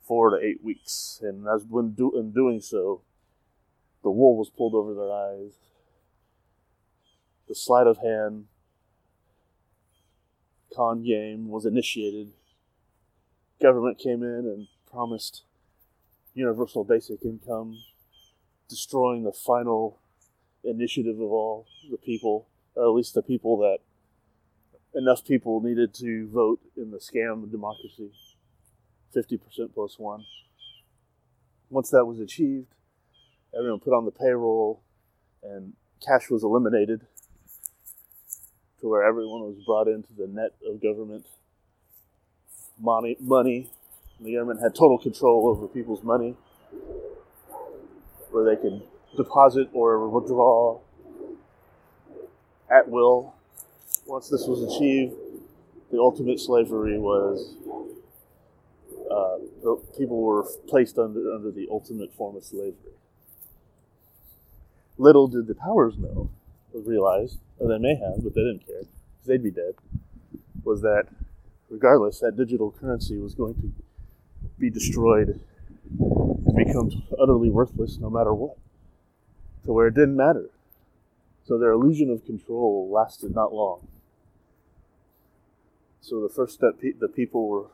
four 0.06 0.30
to 0.30 0.44
eight 0.44 0.62
weeks. 0.62 1.20
And 1.22 1.46
as 1.48 1.64
when 1.64 1.92
do, 1.92 2.18
in 2.18 2.32
doing 2.32 2.60
so, 2.60 3.02
the 4.02 4.10
wool 4.10 4.36
was 4.36 4.50
pulled 4.50 4.74
over 4.74 4.94
their 4.94 5.12
eyes. 5.12 5.52
The 7.48 7.54
sleight 7.54 7.86
of 7.86 7.98
hand 7.98 8.46
con 10.74 11.02
game 11.02 11.48
was 11.48 11.66
initiated 11.66 12.32
government 13.62 13.96
came 13.96 14.22
in 14.24 14.44
and 14.44 14.66
promised 14.90 15.42
universal 16.34 16.82
basic 16.82 17.24
income, 17.24 17.78
destroying 18.68 19.22
the 19.22 19.32
final 19.32 20.00
initiative 20.64 21.16
of 21.16 21.30
all 21.30 21.66
the 21.90 21.96
people, 21.96 22.48
or 22.74 22.84
at 22.84 22.94
least 22.94 23.14
the 23.14 23.22
people 23.22 23.58
that 23.58 23.78
enough 24.94 25.24
people 25.24 25.60
needed 25.60 25.94
to 25.94 26.28
vote 26.28 26.60
in 26.76 26.90
the 26.90 26.98
scam 26.98 27.42
of 27.42 27.50
democracy 27.50 28.12
50% 29.14 29.74
plus 29.74 29.98
one. 29.98 30.24
Once 31.70 31.90
that 31.90 32.04
was 32.04 32.20
achieved, 32.20 32.74
everyone 33.56 33.80
put 33.80 33.94
on 33.94 34.04
the 34.04 34.10
payroll 34.10 34.82
and 35.42 35.74
cash 36.04 36.30
was 36.30 36.42
eliminated 36.42 37.06
to 38.80 38.88
where 38.88 39.02
everyone 39.02 39.42
was 39.42 39.56
brought 39.64 39.88
into 39.88 40.12
the 40.12 40.26
net 40.26 40.52
of 40.68 40.82
government 40.82 41.26
money, 42.78 43.16
money. 43.20 43.70
The 44.20 44.34
government 44.34 44.60
had 44.60 44.74
total 44.74 44.98
control 44.98 45.48
over 45.48 45.66
people's 45.66 46.02
money, 46.02 46.36
where 48.30 48.44
they 48.44 48.60
could 48.60 48.82
deposit 49.16 49.68
or 49.72 50.08
withdraw 50.08 50.78
at 52.70 52.88
will. 52.88 53.34
Once 54.06 54.28
this 54.28 54.46
was 54.46 54.62
achieved, 54.62 55.14
the 55.90 55.98
ultimate 55.98 56.40
slavery 56.40 56.98
was 56.98 57.54
uh, 59.10 59.38
the 59.62 59.76
people 59.98 60.22
were 60.22 60.44
placed 60.66 60.98
under 60.98 61.32
under 61.34 61.50
the 61.50 61.68
ultimate 61.70 62.12
form 62.14 62.36
of 62.36 62.44
slavery. 62.44 62.96
Little 64.98 65.28
did 65.28 65.46
the 65.46 65.54
powers 65.54 65.98
know, 65.98 66.30
or 66.72 66.80
realize, 66.80 67.38
or 67.58 67.68
they 67.68 67.78
may 67.78 67.94
have, 67.94 68.22
but 68.22 68.34
they 68.34 68.40
didn't 68.42 68.66
care, 68.66 68.80
because 68.80 69.26
they'd 69.26 69.42
be 69.42 69.50
dead, 69.50 69.74
was 70.64 70.80
that 70.82 71.06
regardless, 71.70 72.20
that 72.20 72.36
digital 72.36 72.70
currency 72.70 73.18
was 73.18 73.34
going 73.34 73.54
to 73.54 73.72
be 74.58 74.70
destroyed 74.70 75.40
and 75.98 76.56
become 76.56 76.90
utterly 77.20 77.50
worthless 77.50 77.98
no 77.98 78.10
matter 78.10 78.32
what. 78.32 78.56
To 79.66 79.72
where 79.72 79.86
it 79.86 79.94
didn't 79.94 80.16
matter. 80.16 80.50
So 81.44 81.58
their 81.58 81.72
illusion 81.72 82.10
of 82.10 82.24
control 82.24 82.88
lasted 82.90 83.34
not 83.34 83.52
long. 83.52 83.86
So 86.00 86.20
the 86.20 86.28
first 86.28 86.54
step, 86.54 86.80
the 86.80 87.08
people 87.08 87.48
were 87.48 87.66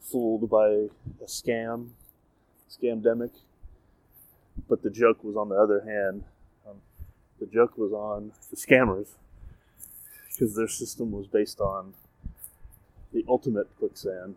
fooled 0.00 0.50
by 0.50 0.68
a 0.68 1.26
scam, 1.26 1.90
scamdemic. 2.70 3.30
But 4.68 4.82
the 4.82 4.90
joke 4.90 5.22
was 5.22 5.36
on 5.36 5.48
the 5.48 5.56
other 5.56 5.80
hand. 5.80 6.24
Um, 6.68 6.76
the 7.40 7.46
joke 7.46 7.76
was 7.76 7.92
on 7.92 8.32
the 8.50 8.56
scammers 8.56 9.08
because 10.28 10.54
their 10.54 10.68
system 10.68 11.12
was 11.12 11.26
based 11.26 11.60
on 11.60 11.94
the 13.12 13.24
ultimate 13.28 13.68
quicksand, 13.78 14.34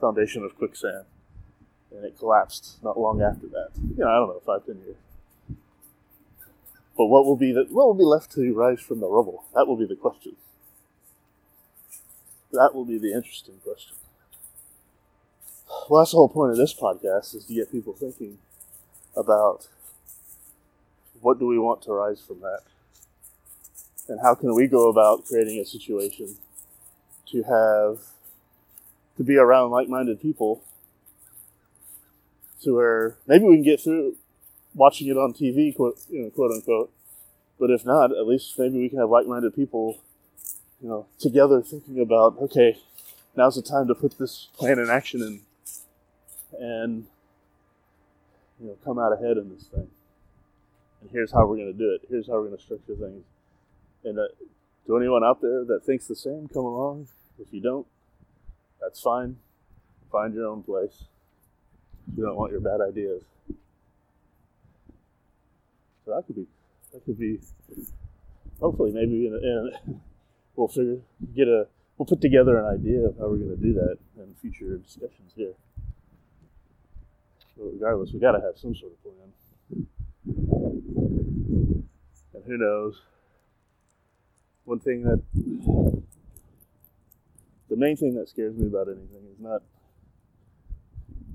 foundation 0.00 0.44
of 0.44 0.56
quicksand, 0.56 1.04
and 1.92 2.04
it 2.04 2.18
collapsed 2.18 2.82
not 2.82 2.98
long 2.98 3.22
after 3.22 3.46
that. 3.46 3.70
You 3.76 4.04
know, 4.04 4.08
I 4.08 4.14
don't 4.16 4.28
know, 4.28 4.42
five, 4.44 4.66
ten 4.66 4.78
years. 4.84 4.96
But 6.98 7.06
what 7.06 7.24
will 7.24 7.36
be 7.36 7.52
the, 7.52 7.64
what 7.70 7.86
will 7.86 7.94
be 7.94 8.04
left 8.04 8.32
to 8.32 8.52
rise 8.52 8.80
from 8.80 8.98
the 8.98 9.06
rubble? 9.06 9.44
That 9.54 9.68
will 9.68 9.76
be 9.76 9.86
the 9.86 9.94
question. 9.94 10.34
That 12.52 12.74
will 12.74 12.84
be 12.84 12.98
the 12.98 13.12
interesting 13.14 13.60
question. 13.62 13.94
Well, 15.88 16.02
that's 16.02 16.10
the 16.10 16.16
whole 16.16 16.28
point 16.28 16.50
of 16.50 16.56
this 16.56 16.74
podcast 16.74 17.36
is 17.36 17.44
to 17.44 17.54
get 17.54 17.70
people 17.70 17.92
thinking 17.92 18.38
about 19.16 19.68
what 21.20 21.38
do 21.38 21.46
we 21.46 21.58
want 21.58 21.82
to 21.82 21.92
rise 21.92 22.20
from 22.20 22.40
that, 22.40 22.62
and 24.08 24.20
how 24.20 24.34
can 24.34 24.54
we 24.54 24.66
go 24.66 24.88
about 24.88 25.26
creating 25.26 25.60
a 25.60 25.64
situation 25.64 26.36
to 27.26 27.42
have 27.44 28.00
to 29.16 29.24
be 29.24 29.36
around 29.36 29.70
like-minded 29.70 30.20
people 30.20 30.62
to 32.62 32.74
where 32.74 33.16
maybe 33.26 33.44
we 33.44 33.56
can 33.56 33.64
get 33.64 33.80
through 33.80 34.16
watching 34.78 35.08
it 35.08 35.16
on 35.16 35.34
TV, 35.34 35.74
quote, 35.74 35.98
you 36.08 36.22
know, 36.22 36.30
quote 36.30 36.52
unquote. 36.52 36.92
But 37.58 37.70
if 37.70 37.84
not, 37.84 38.12
at 38.12 38.26
least 38.26 38.58
maybe 38.58 38.78
we 38.78 38.88
can 38.88 38.98
have 39.00 39.10
like-minded 39.10 39.54
people, 39.54 39.98
you 40.80 40.88
know, 40.88 41.06
together 41.18 41.60
thinking 41.60 42.00
about, 42.00 42.38
okay, 42.40 42.78
now's 43.36 43.56
the 43.56 43.62
time 43.62 43.88
to 43.88 43.94
put 43.94 44.16
this 44.18 44.48
plan 44.56 44.78
in 44.78 44.88
action 44.88 45.22
and 45.22 45.40
and 46.58 47.06
you 48.60 48.68
know 48.68 48.76
come 48.84 48.98
out 48.98 49.12
ahead 49.12 49.36
in 49.36 49.50
this 49.54 49.64
thing. 49.66 49.88
And 51.00 51.10
here's 51.10 51.32
how 51.32 51.46
we're 51.46 51.56
going 51.56 51.72
to 51.72 51.78
do 51.78 51.92
it. 51.94 52.02
Here's 52.08 52.26
how 52.26 52.34
we're 52.34 52.46
going 52.46 52.56
to 52.56 52.62
structure 52.62 52.94
things. 52.94 53.24
And 54.04 54.18
uh, 54.18 54.28
to 54.86 54.96
anyone 54.96 55.22
out 55.22 55.40
there 55.40 55.64
that 55.64 55.84
thinks 55.84 56.06
the 56.06 56.16
same, 56.16 56.48
come 56.48 56.64
along. 56.64 57.08
If 57.38 57.52
you 57.52 57.60
don't, 57.60 57.86
that's 58.80 59.00
fine. 59.00 59.36
Find 60.10 60.34
your 60.34 60.46
own 60.46 60.62
place. 60.62 61.04
You 62.16 62.24
don't 62.24 62.36
want 62.36 62.50
your 62.50 62.60
bad 62.60 62.80
ideas. 62.80 63.22
So 66.08 66.14
that 66.14 66.26
could 66.26 66.36
be, 66.36 66.46
that 66.94 67.04
could 67.04 67.18
be, 67.18 67.38
hopefully, 68.58 68.92
maybe 68.92 69.26
in, 69.26 69.34
a, 69.34 69.36
in 69.36 69.72
a, 69.74 70.00
we'll 70.56 70.68
figure, 70.68 71.02
get 71.36 71.48
a, 71.48 71.66
we'll 71.98 72.06
put 72.06 72.22
together 72.22 72.56
an 72.58 72.64
idea 72.64 73.00
of 73.00 73.18
how 73.18 73.28
we're 73.28 73.36
going 73.36 73.54
to 73.54 73.62
do 73.62 73.74
that 73.74 73.98
in 74.16 74.34
future 74.40 74.78
discussions 74.78 75.32
here. 75.36 75.52
But 77.58 77.64
regardless, 77.74 78.14
we 78.14 78.20
got 78.20 78.32
to 78.32 78.40
have 78.40 78.56
some 78.56 78.74
sort 78.74 78.92
of 78.92 79.02
plan. 79.02 79.34
And 82.32 82.44
who 82.46 82.56
knows? 82.56 83.02
One 84.64 84.80
thing 84.80 85.02
that 85.02 85.22
the 87.68 87.76
main 87.76 87.98
thing 87.98 88.14
that 88.14 88.30
scares 88.30 88.56
me 88.56 88.66
about 88.66 88.86
anything 88.88 89.28
is 89.30 89.38
not 89.38 89.60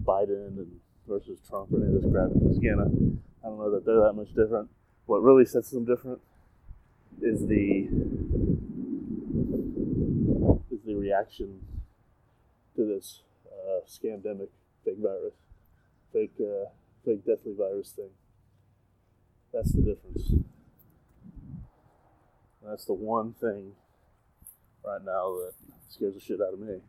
Biden 0.03 0.47
and 0.47 0.79
versus 1.07 1.37
Trump 1.47 1.71
or 1.71 1.77
any 1.77 1.95
of 1.95 2.01
this 2.01 2.11
crap. 2.11 2.29
Because 2.33 2.57
again, 2.57 3.21
I 3.43 3.49
don't 3.49 3.57
know 3.57 3.71
that 3.71 3.85
they're 3.85 3.99
that 3.99 4.13
much 4.13 4.29
different. 4.29 4.69
What 5.05 5.21
really 5.21 5.45
sets 5.45 5.71
them 5.71 5.83
different 5.83 6.21
is 7.21 7.45
the 7.45 7.89
is 10.71 10.79
the 10.85 10.95
reaction 10.95 11.59
to 12.75 12.85
this 12.85 13.21
uh, 13.45 13.81
scamdemic 13.85 14.47
fake 14.85 14.97
virus, 14.97 15.33
fake 16.13 16.33
uh, 16.39 16.69
fake 17.05 17.25
deathly 17.25 17.53
virus 17.57 17.91
thing. 17.91 18.09
That's 19.53 19.73
the 19.73 19.81
difference. 19.81 20.31
That's 22.65 22.85
the 22.85 22.93
one 22.93 23.33
thing 23.33 23.73
right 24.85 25.03
now 25.03 25.35
that 25.35 25.53
scares 25.89 26.13
the 26.13 26.21
shit 26.21 26.39
out 26.39 26.53
of 26.53 26.59
me. 26.59 26.79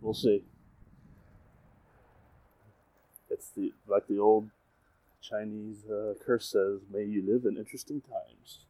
We'll 0.00 0.12
see. 0.12 0.42
It's 3.36 3.50
the 3.50 3.72
like 3.86 4.06
the 4.08 4.18
old 4.18 4.48
Chinese 5.20 5.84
uh, 5.90 6.14
curse 6.24 6.48
says, 6.48 6.80
"May 6.90 7.04
you 7.04 7.22
live 7.22 7.44
in 7.44 7.58
interesting 7.58 8.00
times," 8.00 8.64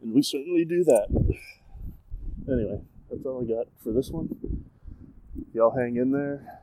and 0.00 0.14
we 0.14 0.22
certainly 0.22 0.64
do 0.64 0.84
that. 0.84 1.08
Anyway, 2.48 2.80
that's 3.10 3.26
all 3.26 3.42
I 3.42 3.44
got 3.44 3.66
for 3.82 3.92
this 3.92 4.10
one. 4.10 4.64
Y'all 5.52 5.76
hang 5.76 5.96
in 5.96 6.12
there. 6.12 6.60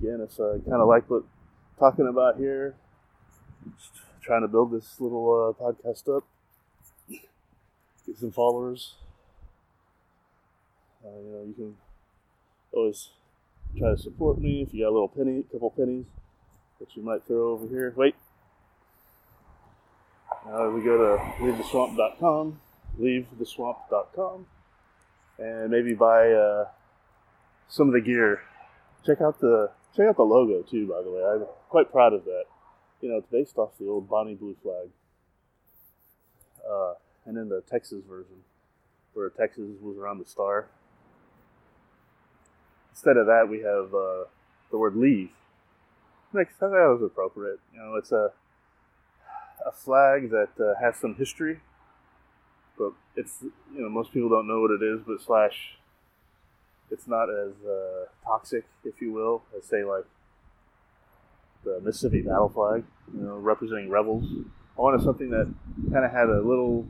Again, 0.00 0.20
if 0.20 0.40
I 0.40 0.58
kind 0.68 0.82
of 0.82 0.88
like 0.88 1.08
what 1.08 1.22
talking 1.78 2.08
about 2.08 2.36
here, 2.36 2.74
trying 4.20 4.42
to 4.42 4.48
build 4.48 4.72
this 4.72 5.00
little 5.00 5.54
uh, 5.56 5.62
podcast 5.62 6.16
up, 6.16 6.24
get 7.08 8.18
some 8.18 8.32
followers. 8.32 8.94
Uh, 11.04 11.18
you 11.18 11.30
know, 11.30 11.44
you 11.46 11.54
can 11.54 11.76
always 12.72 13.10
try 13.78 13.90
to 13.90 13.98
support 13.98 14.38
me 14.38 14.62
if 14.62 14.74
you 14.74 14.84
got 14.84 14.90
a 14.90 14.94
little 14.94 15.08
penny, 15.08 15.40
a 15.40 15.52
couple 15.52 15.70
pennies 15.70 16.06
that 16.78 16.96
you 16.96 17.02
might 17.02 17.24
throw 17.26 17.52
over 17.52 17.66
here. 17.68 17.92
Wait. 17.96 18.14
Uh, 20.46 20.70
we 20.74 20.82
go 20.82 20.96
to 20.96 21.22
leavetheswamp.com, 21.44 22.60
leavetheswamp.com, 22.98 24.46
and 25.38 25.70
maybe 25.70 25.94
buy 25.94 26.30
uh, 26.30 26.64
some 27.68 27.88
of 27.88 27.92
the 27.92 28.00
gear. 28.00 28.40
Check 29.04 29.20
out 29.20 29.40
the 29.40 29.70
check 29.96 30.06
out 30.08 30.16
the 30.16 30.22
logo 30.22 30.62
too. 30.62 30.88
By 30.88 31.02
the 31.02 31.10
way, 31.10 31.22
I'm 31.22 31.46
quite 31.68 31.92
proud 31.92 32.14
of 32.14 32.24
that. 32.24 32.44
You 33.00 33.10
know, 33.10 33.18
it's 33.18 33.30
based 33.30 33.58
off 33.58 33.70
the 33.78 33.86
old 33.86 34.08
Bonnie 34.08 34.34
Blue 34.34 34.56
flag, 34.62 34.88
uh, 36.68 36.94
and 37.26 37.36
then 37.36 37.48
the 37.48 37.62
Texas 37.70 38.02
version, 38.08 38.42
where 39.12 39.28
Texas 39.30 39.64
was 39.80 39.96
around 39.98 40.18
the 40.18 40.26
star. 40.26 40.68
Instead 43.00 43.16
of 43.16 43.26
that, 43.28 43.48
we 43.48 43.60
have 43.60 43.94
uh, 43.94 44.28
the 44.70 44.76
word 44.76 44.94
leave 44.94 45.30
makes 46.34 46.54
that 46.56 46.68
was 46.70 47.02
appropriate. 47.02 47.58
You 47.72 47.80
know, 47.80 47.96
it's 47.96 48.12
a 48.12 48.30
a 49.66 49.72
flag 49.72 50.30
that 50.30 50.50
uh, 50.60 50.78
has 50.78 50.96
some 50.96 51.14
history, 51.14 51.60
but 52.76 52.92
it's 53.16 53.38
you 53.42 53.80
know 53.80 53.88
most 53.88 54.12
people 54.12 54.28
don't 54.28 54.46
know 54.46 54.60
what 54.60 54.70
it 54.70 54.82
is. 54.82 55.00
But 55.06 55.22
slash, 55.22 55.78
it's 56.90 57.06
not 57.06 57.28
as 57.30 57.52
uh, 57.66 58.04
toxic, 58.22 58.66
if 58.84 59.00
you 59.00 59.12
will, 59.12 59.44
as 59.56 59.64
say 59.64 59.82
like 59.82 60.04
the 61.64 61.80
Mississippi 61.82 62.20
battle 62.20 62.50
flag. 62.50 62.84
You 63.14 63.22
know, 63.22 63.36
representing 63.36 63.88
rebels. 63.88 64.24
I 64.78 64.80
wanted 64.82 65.02
something 65.02 65.30
that 65.30 65.52
kind 65.90 66.04
of 66.04 66.12
had 66.12 66.28
a 66.28 66.42
little 66.42 66.86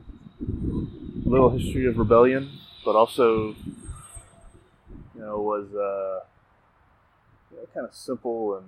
little 1.25 1.51
history 1.51 1.87
of 1.87 1.97
rebellion, 1.97 2.51
but 2.83 2.97
also 2.97 3.55
you 5.21 5.27
know 5.27 5.39
was 5.39 5.67
uh, 5.75 6.25
you 7.51 7.57
know, 7.57 7.67
kind 7.73 7.85
of 7.85 7.93
simple 7.93 8.57
and 8.57 8.65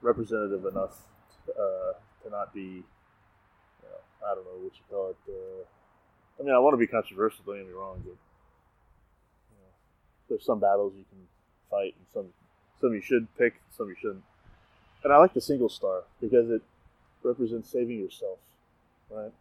representative 0.00 0.64
enough 0.64 1.02
uh, 1.50 1.92
to 2.22 2.30
not 2.30 2.54
be, 2.54 2.60
you 2.60 2.84
know, 3.82 4.24
I 4.24 4.34
don't 4.34 4.44
know 4.44 4.62
what 4.62 4.72
you 4.74 4.84
call 4.88 5.10
it. 5.10 5.16
Uh, 5.28 5.64
I 6.38 6.44
mean, 6.44 6.54
I 6.54 6.58
want 6.60 6.74
to 6.74 6.78
be 6.78 6.86
controversial. 6.86 7.42
Don't 7.44 7.56
get 7.56 7.66
me 7.66 7.72
wrong, 7.72 8.00
but 8.04 8.14
you 9.50 9.58
know, 9.58 9.72
there's 10.28 10.44
some 10.44 10.60
battles 10.60 10.92
you 10.96 11.04
can 11.10 11.26
fight, 11.68 11.94
and 11.98 12.06
some 12.14 12.26
some 12.80 12.94
you 12.94 13.00
should 13.00 13.26
pick, 13.36 13.60
some 13.76 13.88
you 13.88 13.96
shouldn't. 14.00 14.24
And 15.02 15.12
I 15.12 15.18
like 15.18 15.34
the 15.34 15.40
single 15.40 15.68
star 15.68 16.04
because 16.20 16.48
it 16.48 16.62
represents 17.24 17.68
saving 17.68 17.98
yourself, 17.98 18.38
right? 19.10 19.32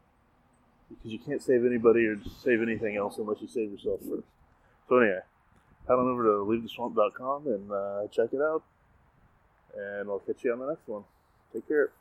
Because 0.89 1.11
you 1.11 1.19
can't 1.19 1.41
save 1.41 1.65
anybody 1.65 2.07
or 2.07 2.17
save 2.43 2.63
anything 2.63 2.95
else 2.97 3.19
unless 3.19 3.41
you 3.41 3.47
save 3.47 3.71
yourself 3.71 3.99
first. 3.99 4.27
So 4.89 4.97
anyway, 4.97 5.19
head 5.87 5.93
on 5.93 6.07
over 6.07 6.23
to 6.23 6.29
leavetheswamp.com 6.45 7.47
and 7.47 7.71
uh, 7.71 8.07
check 8.11 8.33
it 8.33 8.41
out 8.41 8.63
and 9.77 10.09
I'll 10.09 10.19
catch 10.19 10.43
you 10.43 10.53
on 10.53 10.59
the 10.59 10.67
next 10.67 10.87
one. 10.87 11.03
Take 11.53 11.67
care. 11.67 11.91